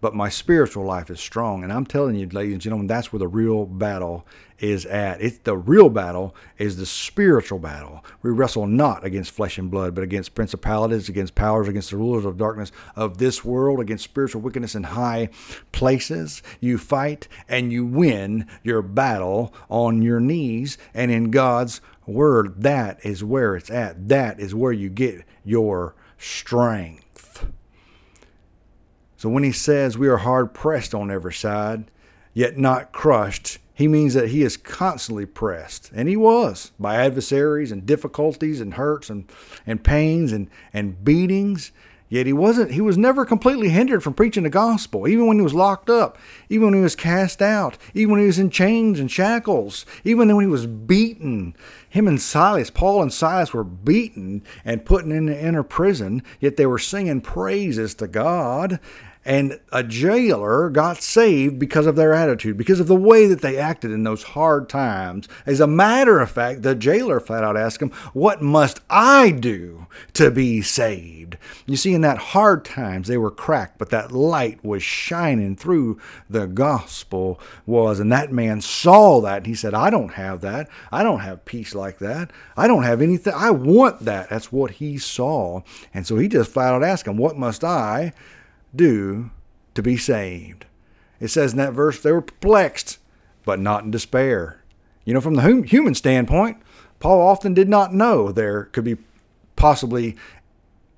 but 0.00 0.14
my 0.14 0.28
spiritual 0.28 0.84
life 0.84 1.10
is 1.10 1.20
strong. 1.20 1.62
And 1.62 1.72
I'm 1.72 1.86
telling 1.86 2.16
you, 2.16 2.28
ladies 2.28 2.54
and 2.54 2.62
gentlemen, 2.62 2.86
that's 2.86 3.12
where 3.12 3.18
the 3.18 3.28
real 3.28 3.66
battle 3.66 4.26
is 4.58 4.84
at. 4.86 5.20
It's 5.20 5.38
the 5.38 5.56
real 5.56 5.88
battle 5.88 6.34
is 6.58 6.76
the 6.76 6.86
spiritual 6.86 7.58
battle. 7.58 8.04
We 8.22 8.30
wrestle 8.30 8.66
not 8.66 9.04
against 9.04 9.30
flesh 9.30 9.58
and 9.58 9.70
blood, 9.70 9.94
but 9.94 10.04
against 10.04 10.34
principalities, 10.34 11.08
against 11.08 11.34
powers, 11.34 11.68
against 11.68 11.90
the 11.90 11.96
rulers 11.96 12.24
of 12.24 12.36
darkness 12.36 12.72
of 12.96 13.18
this 13.18 13.44
world, 13.44 13.80
against 13.80 14.04
spiritual 14.04 14.42
wickedness 14.42 14.74
in 14.74 14.84
high 14.84 15.28
places. 15.72 16.42
You 16.60 16.78
fight 16.78 17.28
and 17.48 17.72
you 17.72 17.84
win 17.84 18.46
your 18.62 18.82
battle 18.82 19.54
on 19.68 20.02
your 20.02 20.20
knees 20.20 20.78
and 20.94 21.10
in 21.10 21.30
God's 21.30 21.80
word. 22.06 22.62
That 22.62 23.04
is 23.04 23.24
where 23.24 23.56
it's 23.56 23.70
at. 23.70 24.08
That 24.08 24.40
is 24.40 24.54
where 24.54 24.72
you 24.72 24.88
get 24.88 25.24
your 25.44 25.94
strength. 26.18 27.09
So 29.20 29.28
when 29.28 29.42
he 29.42 29.52
says 29.52 29.98
we 29.98 30.08
are 30.08 30.16
hard 30.16 30.54
pressed 30.54 30.94
on 30.94 31.10
every 31.10 31.34
side, 31.34 31.90
yet 32.32 32.56
not 32.56 32.90
crushed, 32.90 33.58
he 33.74 33.86
means 33.86 34.14
that 34.14 34.30
he 34.30 34.42
is 34.42 34.56
constantly 34.56 35.26
pressed. 35.26 35.90
And 35.94 36.08
he 36.08 36.16
was 36.16 36.72
by 36.80 36.96
adversaries 36.96 37.70
and 37.70 37.84
difficulties 37.84 38.62
and 38.62 38.72
hurts 38.72 39.10
and, 39.10 39.30
and 39.66 39.84
pains 39.84 40.32
and, 40.32 40.48
and 40.72 41.04
beatings. 41.04 41.70
Yet 42.08 42.26
he 42.26 42.32
wasn't 42.32 42.72
he 42.72 42.80
was 42.80 42.96
never 42.96 43.26
completely 43.26 43.68
hindered 43.68 44.02
from 44.02 44.14
preaching 44.14 44.42
the 44.44 44.50
gospel, 44.50 45.06
even 45.06 45.26
when 45.26 45.36
he 45.36 45.42
was 45.42 45.54
locked 45.54 45.90
up, 45.90 46.16
even 46.48 46.68
when 46.68 46.74
he 46.74 46.80
was 46.80 46.96
cast 46.96 47.42
out, 47.42 47.76
even 47.92 48.12
when 48.12 48.20
he 48.20 48.26
was 48.26 48.38
in 48.38 48.48
chains 48.48 48.98
and 48.98 49.10
shackles, 49.10 49.84
even 50.02 50.34
when 50.34 50.44
he 50.44 50.50
was 50.50 50.66
beaten. 50.66 51.54
Him 51.90 52.08
and 52.08 52.20
Silas, 52.20 52.70
Paul 52.70 53.02
and 53.02 53.12
Silas 53.12 53.52
were 53.52 53.64
beaten 53.64 54.42
and 54.64 54.84
put 54.84 55.04
in 55.04 55.26
the 55.26 55.40
inner 55.40 55.62
prison, 55.62 56.22
yet 56.40 56.56
they 56.56 56.66
were 56.66 56.78
singing 56.78 57.20
praises 57.20 57.94
to 57.96 58.08
God 58.08 58.80
and 59.24 59.60
a 59.70 59.82
jailer 59.82 60.70
got 60.70 61.02
saved 61.02 61.58
because 61.58 61.86
of 61.86 61.94
their 61.94 62.14
attitude, 62.14 62.56
because 62.56 62.80
of 62.80 62.86
the 62.86 62.96
way 62.96 63.26
that 63.26 63.42
they 63.42 63.58
acted 63.58 63.90
in 63.90 64.02
those 64.02 64.22
hard 64.22 64.68
times. 64.68 65.28
As 65.44 65.60
a 65.60 65.66
matter 65.66 66.20
of 66.20 66.30
fact, 66.30 66.62
the 66.62 66.74
jailer 66.74 67.20
flat 67.20 67.44
out 67.44 67.56
asked 67.56 67.82
him, 67.82 67.90
What 68.14 68.40
must 68.40 68.80
I 68.88 69.30
do 69.30 69.86
to 70.14 70.30
be 70.30 70.62
saved? 70.62 71.36
You 71.66 71.76
see, 71.76 71.92
in 71.92 72.00
that 72.00 72.18
hard 72.18 72.64
times, 72.64 73.08
they 73.08 73.18
were 73.18 73.30
cracked, 73.30 73.78
but 73.78 73.90
that 73.90 74.10
light 74.10 74.64
was 74.64 74.82
shining 74.82 75.54
through 75.54 76.00
the 76.28 76.46
gospel 76.46 77.38
was. 77.66 78.00
And 78.00 78.10
that 78.12 78.32
man 78.32 78.62
saw 78.62 79.20
that 79.20 79.38
and 79.38 79.46
he 79.46 79.54
said, 79.54 79.74
I 79.74 79.90
don't 79.90 80.14
have 80.14 80.40
that. 80.40 80.68
I 80.90 81.02
don't 81.02 81.20
have 81.20 81.44
peace 81.44 81.74
like 81.74 81.98
that. 81.98 82.32
I 82.56 82.66
don't 82.66 82.84
have 82.84 83.02
anything. 83.02 83.34
I 83.36 83.50
want 83.50 84.06
that. 84.06 84.30
That's 84.30 84.50
what 84.50 84.72
he 84.72 84.96
saw. 84.96 85.60
And 85.92 86.06
so 86.06 86.16
he 86.16 86.26
just 86.26 86.52
flat 86.52 86.72
out 86.72 86.82
asked 86.82 87.06
him, 87.06 87.18
What 87.18 87.36
must 87.36 87.64
I? 87.64 88.14
Do 88.74 89.30
to 89.74 89.82
be 89.82 89.96
saved. 89.96 90.66
It 91.20 91.28
says 91.28 91.52
in 91.52 91.58
that 91.58 91.72
verse 91.72 92.00
they 92.00 92.12
were 92.12 92.22
perplexed, 92.22 92.98
but 93.44 93.58
not 93.58 93.84
in 93.84 93.90
despair. 93.90 94.62
You 95.04 95.14
know, 95.14 95.20
from 95.20 95.34
the 95.34 95.62
human 95.66 95.94
standpoint, 95.94 96.58
Paul 96.98 97.20
often 97.20 97.54
did 97.54 97.68
not 97.68 97.94
know 97.94 98.30
there 98.30 98.64
could 98.64 98.84
be 98.84 98.96
possibly 99.56 100.16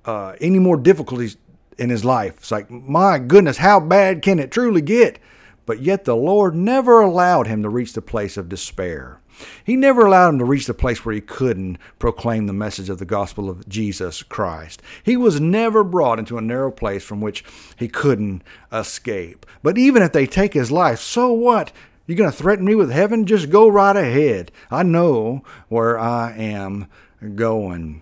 uh, 0.05 0.35
any 0.39 0.59
more 0.59 0.77
difficulties 0.77 1.37
in 1.77 1.89
his 1.89 2.05
life. 2.05 2.37
It's 2.37 2.51
like, 2.51 2.69
my 2.69 3.19
goodness, 3.19 3.57
how 3.57 3.79
bad 3.79 4.21
can 4.21 4.39
it 4.39 4.51
truly 4.51 4.81
get? 4.81 5.19
But 5.65 5.81
yet 5.81 6.05
the 6.05 6.15
Lord 6.15 6.55
never 6.55 7.01
allowed 7.01 7.47
him 7.47 7.63
to 7.63 7.69
reach 7.69 7.93
the 7.93 8.01
place 8.01 8.37
of 8.37 8.49
despair. 8.49 9.21
He 9.63 9.75
never 9.75 10.05
allowed 10.05 10.29
him 10.29 10.39
to 10.39 10.45
reach 10.45 10.67
the 10.67 10.73
place 10.73 11.03
where 11.03 11.15
he 11.15 11.21
couldn't 11.21 11.77
proclaim 11.99 12.45
the 12.45 12.53
message 12.53 12.89
of 12.89 12.99
the 12.99 13.05
gospel 13.05 13.49
of 13.49 13.67
Jesus 13.67 14.23
Christ. 14.23 14.81
He 15.03 15.17
was 15.17 15.39
never 15.39 15.83
brought 15.83 16.19
into 16.19 16.37
a 16.37 16.41
narrow 16.41 16.71
place 16.71 17.03
from 17.03 17.21
which 17.21 17.43
he 17.77 17.87
couldn't 17.87 18.43
escape. 18.71 19.45
But 19.61 19.77
even 19.77 20.01
if 20.01 20.11
they 20.11 20.27
take 20.27 20.53
his 20.53 20.71
life, 20.71 20.99
so 20.99 21.31
what? 21.31 21.71
You're 22.05 22.17
going 22.17 22.31
to 22.31 22.37
threaten 22.37 22.65
me 22.65 22.75
with 22.75 22.91
heaven? 22.91 23.25
Just 23.25 23.49
go 23.49 23.67
right 23.67 23.95
ahead. 23.95 24.51
I 24.69 24.83
know 24.83 25.43
where 25.69 25.97
I 25.97 26.33
am 26.33 26.87
going 27.35 28.01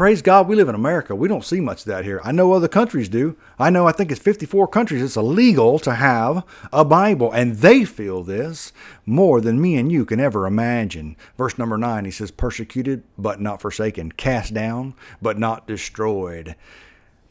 praise 0.00 0.22
God, 0.22 0.48
we 0.48 0.56
live 0.56 0.70
in 0.70 0.74
America. 0.74 1.14
We 1.14 1.28
don't 1.28 1.44
see 1.44 1.60
much 1.60 1.80
of 1.80 1.84
that 1.88 2.06
here. 2.06 2.22
I 2.24 2.32
know 2.32 2.54
other 2.54 2.68
countries 2.68 3.10
do. 3.10 3.36
I 3.58 3.68
know, 3.68 3.86
I 3.86 3.92
think 3.92 4.10
it's 4.10 4.18
54 4.18 4.66
countries, 4.68 5.02
it's 5.02 5.14
illegal 5.14 5.78
to 5.80 5.92
have 5.92 6.42
a 6.72 6.86
Bible, 6.86 7.30
and 7.32 7.56
they 7.56 7.84
feel 7.84 8.24
this 8.24 8.72
more 9.04 9.42
than 9.42 9.60
me 9.60 9.76
and 9.76 9.92
you 9.92 10.06
can 10.06 10.18
ever 10.18 10.46
imagine. 10.46 11.16
Verse 11.36 11.58
number 11.58 11.76
9, 11.76 12.06
he 12.06 12.10
says, 12.10 12.30
Persecuted, 12.30 13.02
but 13.18 13.42
not 13.42 13.60
forsaken, 13.60 14.12
cast 14.12 14.54
down, 14.54 14.94
but 15.20 15.38
not 15.38 15.66
destroyed. 15.66 16.56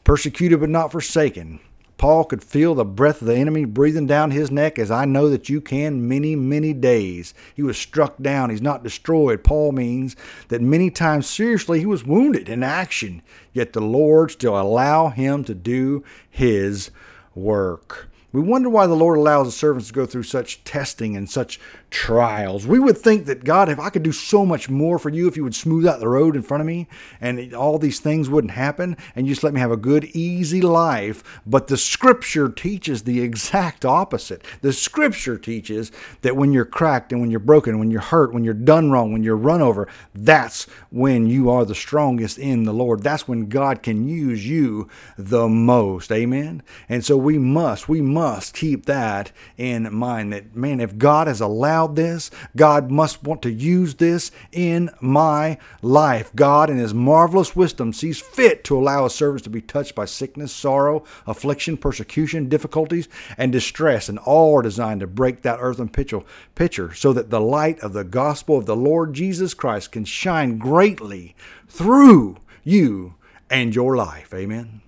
Persecuted, 0.04 0.60
but 0.60 0.70
not 0.70 0.92
forsaken. 0.92 1.58
Paul 2.00 2.24
could 2.24 2.42
feel 2.42 2.74
the 2.74 2.86
breath 2.86 3.20
of 3.20 3.26
the 3.26 3.36
enemy 3.36 3.66
breathing 3.66 4.06
down 4.06 4.30
his 4.30 4.50
neck, 4.50 4.78
as 4.78 4.90
I 4.90 5.04
know 5.04 5.28
that 5.28 5.50
you 5.50 5.60
can 5.60 6.08
many, 6.08 6.34
many 6.34 6.72
days. 6.72 7.34
He 7.54 7.62
was 7.62 7.76
struck 7.76 8.16
down. 8.22 8.48
He's 8.48 8.62
not 8.62 8.82
destroyed. 8.82 9.44
Paul 9.44 9.72
means 9.72 10.16
that 10.48 10.62
many 10.62 10.90
times, 10.90 11.28
seriously, 11.28 11.78
he 11.78 11.84
was 11.84 12.02
wounded 12.02 12.48
in 12.48 12.62
action, 12.62 13.20
yet 13.52 13.74
the 13.74 13.82
Lord 13.82 14.30
still 14.30 14.58
allow 14.58 15.08
him 15.08 15.44
to 15.44 15.54
do 15.54 16.02
his 16.30 16.90
work. 17.34 18.09
We 18.32 18.40
wonder 18.40 18.68
why 18.68 18.86
the 18.86 18.94
Lord 18.94 19.18
allows 19.18 19.48
the 19.48 19.52
servants 19.52 19.88
to 19.88 19.94
go 19.94 20.06
through 20.06 20.22
such 20.22 20.62
testing 20.62 21.16
and 21.16 21.28
such 21.28 21.58
trials. 21.90 22.64
We 22.64 22.78
would 22.78 22.96
think 22.96 23.26
that 23.26 23.42
God, 23.42 23.68
if 23.68 23.80
I 23.80 23.90
could 23.90 24.04
do 24.04 24.12
so 24.12 24.46
much 24.46 24.70
more 24.70 24.98
for 25.00 25.08
you, 25.08 25.26
if 25.26 25.36
you 25.36 25.42
would 25.42 25.54
smooth 25.54 25.86
out 25.86 25.98
the 25.98 26.08
road 26.08 26.36
in 26.36 26.42
front 26.42 26.60
of 26.60 26.66
me 26.66 26.86
and 27.20 27.52
all 27.52 27.78
these 27.78 27.98
things 27.98 28.30
wouldn't 28.30 28.52
happen 28.52 28.96
and 29.16 29.26
you 29.26 29.32
just 29.32 29.42
let 29.42 29.52
me 29.52 29.58
have 29.58 29.72
a 29.72 29.76
good, 29.76 30.04
easy 30.04 30.60
life. 30.60 31.40
But 31.44 31.66
the 31.66 31.76
scripture 31.76 32.48
teaches 32.48 33.02
the 33.02 33.20
exact 33.20 33.84
opposite. 33.84 34.44
The 34.60 34.72
scripture 34.72 35.36
teaches 35.36 35.90
that 36.22 36.36
when 36.36 36.52
you're 36.52 36.64
cracked 36.64 37.10
and 37.10 37.20
when 37.20 37.32
you're 37.32 37.40
broken, 37.40 37.80
when 37.80 37.90
you're 37.90 38.00
hurt, 38.00 38.32
when 38.32 38.44
you're 38.44 38.54
done 38.54 38.92
wrong, 38.92 39.12
when 39.12 39.24
you're 39.24 39.36
run 39.36 39.60
over, 39.60 39.88
that's 40.14 40.64
when 40.90 41.26
you 41.26 41.50
are 41.50 41.64
the 41.64 41.74
strongest 41.74 42.38
in 42.38 42.62
the 42.62 42.72
Lord. 42.72 43.02
That's 43.02 43.26
when 43.26 43.48
God 43.48 43.82
can 43.82 44.06
use 44.06 44.46
you 44.46 44.88
the 45.18 45.48
most. 45.48 46.12
Amen. 46.12 46.62
And 46.88 47.04
so 47.04 47.16
we 47.16 47.36
must, 47.36 47.88
we 47.88 48.00
must 48.00 48.19
must 48.20 48.52
keep 48.52 48.84
that 48.84 49.32
in 49.56 49.90
mind 49.94 50.30
that, 50.30 50.54
man, 50.54 50.78
if 50.78 50.98
God 50.98 51.26
has 51.26 51.40
allowed 51.40 51.96
this, 51.96 52.30
God 52.54 52.90
must 52.90 53.22
want 53.22 53.40
to 53.42 53.50
use 53.50 53.94
this 53.94 54.30
in 54.52 54.90
my 55.00 55.56
life. 55.80 56.30
God, 56.36 56.68
in 56.68 56.76
His 56.76 56.92
marvelous 56.92 57.56
wisdom, 57.56 57.94
sees 57.94 58.20
fit 58.20 58.62
to 58.64 58.76
allow 58.76 59.04
His 59.04 59.14
servants 59.14 59.44
to 59.44 59.50
be 59.50 59.62
touched 59.62 59.94
by 59.94 60.04
sickness, 60.04 60.52
sorrow, 60.52 61.02
affliction, 61.26 61.78
persecution, 61.78 62.50
difficulties, 62.50 63.08
and 63.38 63.52
distress, 63.52 64.10
and 64.10 64.18
all 64.18 64.58
are 64.58 64.62
designed 64.62 65.00
to 65.00 65.06
break 65.06 65.40
that 65.40 65.58
earthen 65.58 65.88
pitcher 65.88 66.92
so 66.92 67.14
that 67.14 67.30
the 67.30 67.40
light 67.40 67.80
of 67.80 67.94
the 67.94 68.04
gospel 68.04 68.58
of 68.58 68.66
the 68.66 68.76
Lord 68.76 69.14
Jesus 69.14 69.54
Christ 69.54 69.92
can 69.92 70.04
shine 70.04 70.58
greatly 70.58 71.34
through 71.68 72.36
you 72.64 73.14
and 73.48 73.74
your 73.74 73.96
life. 73.96 74.34
Amen. 74.34 74.82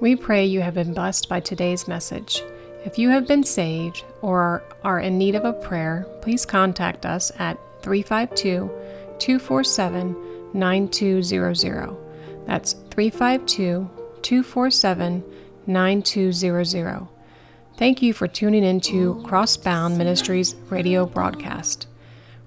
We 0.00 0.16
pray 0.16 0.46
you 0.46 0.62
have 0.62 0.72
been 0.72 0.94
blessed 0.94 1.28
by 1.28 1.40
today's 1.40 1.86
message. 1.86 2.42
If 2.86 2.98
you 2.98 3.10
have 3.10 3.28
been 3.28 3.44
saved 3.44 4.02
or 4.22 4.64
are 4.82 4.98
in 4.98 5.18
need 5.18 5.34
of 5.34 5.44
a 5.44 5.52
prayer, 5.52 6.06
please 6.22 6.46
contact 6.46 7.04
us 7.04 7.30
at 7.38 7.58
352 7.82 8.70
247 9.18 10.16
9200. 10.54 11.96
That's 12.46 12.72
352 12.72 13.90
247 14.22 15.24
9200. 15.66 17.08
Thank 17.76 18.00
you 18.00 18.14
for 18.14 18.26
tuning 18.26 18.64
into 18.64 19.16
Crossbound 19.26 19.98
Ministries 19.98 20.54
radio 20.70 21.04
broadcast. 21.04 21.86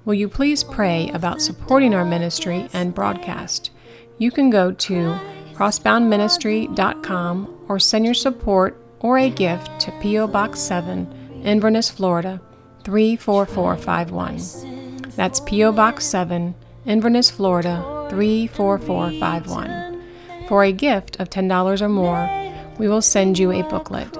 Will 0.05 0.15
you 0.15 0.27
please 0.27 0.63
pray 0.63 1.09
about 1.09 1.39
supporting 1.39 1.93
our 1.93 2.03
ministry 2.03 2.67
and 2.73 2.95
broadcast? 2.95 3.69
You 4.17 4.31
can 4.31 4.49
go 4.49 4.71
to 4.71 5.19
crossboundministry.com 5.55 7.65
or 7.67 7.79
send 7.79 8.05
your 8.05 8.13
support 8.13 8.79
or 8.99 9.17
a 9.17 9.29
gift 9.29 9.79
to 9.81 9.91
P.O. 10.01 10.27
Box 10.27 10.59
7, 10.59 11.41
Inverness, 11.43 11.89
Florida 11.89 12.39
34451. 12.83 15.11
That's 15.15 15.39
P.O. 15.41 15.73
Box 15.73 16.05
7, 16.05 16.55
Inverness, 16.85 17.29
Florida 17.29 18.07
34451. 18.09 20.01
For 20.47 20.63
a 20.63 20.71
gift 20.71 21.19
of 21.19 21.29
$10 21.29 21.81
or 21.81 21.89
more, 21.89 22.29
we 22.77 22.87
will 22.87 23.01
send 23.01 23.37
you 23.37 23.51
a 23.51 23.63
booklet. 23.63 24.13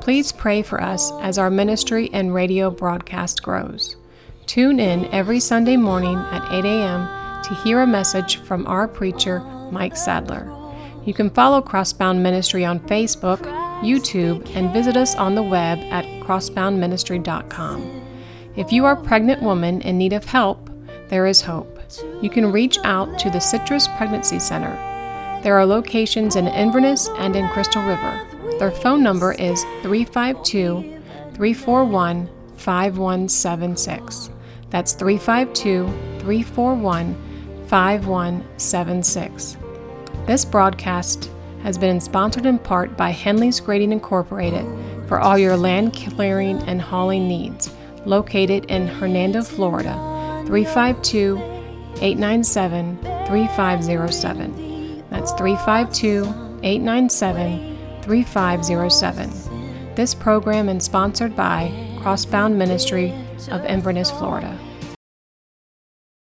Please 0.00 0.32
pray 0.32 0.62
for 0.62 0.82
us 0.82 1.12
as 1.20 1.38
our 1.38 1.50
ministry 1.50 2.10
and 2.12 2.34
radio 2.34 2.70
broadcast 2.70 3.42
grows. 3.42 3.96
Tune 4.46 4.78
in 4.78 5.06
every 5.06 5.40
Sunday 5.40 5.76
morning 5.76 6.16
at 6.16 6.52
8 6.52 6.64
a.m. 6.64 7.42
to 7.44 7.54
hear 7.62 7.80
a 7.80 7.86
message 7.86 8.36
from 8.42 8.66
our 8.66 8.86
preacher, 8.86 9.40
Mike 9.70 9.96
Sadler. 9.96 10.63
You 11.04 11.12
can 11.12 11.28
follow 11.28 11.60
Crossbound 11.60 12.20
Ministry 12.20 12.64
on 12.64 12.80
Facebook, 12.80 13.40
YouTube, 13.82 14.50
and 14.56 14.72
visit 14.72 14.96
us 14.96 15.14
on 15.14 15.34
the 15.34 15.42
web 15.42 15.78
at 15.90 16.04
crossboundministry.com. 16.24 18.02
If 18.56 18.72
you 18.72 18.86
are 18.86 18.92
a 18.92 19.02
pregnant 19.02 19.42
woman 19.42 19.82
in 19.82 19.98
need 19.98 20.14
of 20.14 20.24
help, 20.24 20.70
there 21.08 21.26
is 21.26 21.42
hope. 21.42 21.78
You 22.22 22.30
can 22.30 22.50
reach 22.50 22.78
out 22.84 23.18
to 23.18 23.28
the 23.28 23.40
Citrus 23.40 23.86
Pregnancy 23.96 24.38
Center. 24.38 24.74
There 25.42 25.58
are 25.58 25.66
locations 25.66 26.36
in 26.36 26.46
Inverness 26.48 27.10
and 27.18 27.36
in 27.36 27.48
Crystal 27.48 27.82
River. 27.82 28.26
Their 28.58 28.70
phone 28.70 29.02
number 29.02 29.32
is 29.32 29.62
352 29.82 31.00
341 31.34 32.30
5176. 32.56 34.30
That's 34.70 34.94
352 34.94 35.86
341 36.20 37.14
5176. 37.66 39.56
This 40.26 40.44
broadcast 40.46 41.30
has 41.62 41.76
been 41.76 42.00
sponsored 42.00 42.46
in 42.46 42.58
part 42.58 42.96
by 42.96 43.10
Henley's 43.10 43.60
Grading 43.60 43.92
Incorporated 43.92 44.64
for 45.06 45.20
all 45.20 45.36
your 45.36 45.54
land 45.54 45.92
clearing 45.92 46.62
and 46.62 46.80
hauling 46.80 47.28
needs, 47.28 47.70
located 48.06 48.64
in 48.66 48.86
Hernando, 48.86 49.42
Florida, 49.42 49.92
352 50.46 51.36
897 52.00 52.96
3507. 53.02 55.04
That's 55.10 55.32
352 55.32 56.22
897 56.62 58.02
3507. 58.02 59.94
This 59.94 60.14
program 60.14 60.70
is 60.70 60.84
sponsored 60.84 61.36
by 61.36 61.70
Crossbound 61.98 62.56
Ministry 62.56 63.12
of 63.50 63.62
Inverness, 63.66 64.10
Florida. 64.10 64.58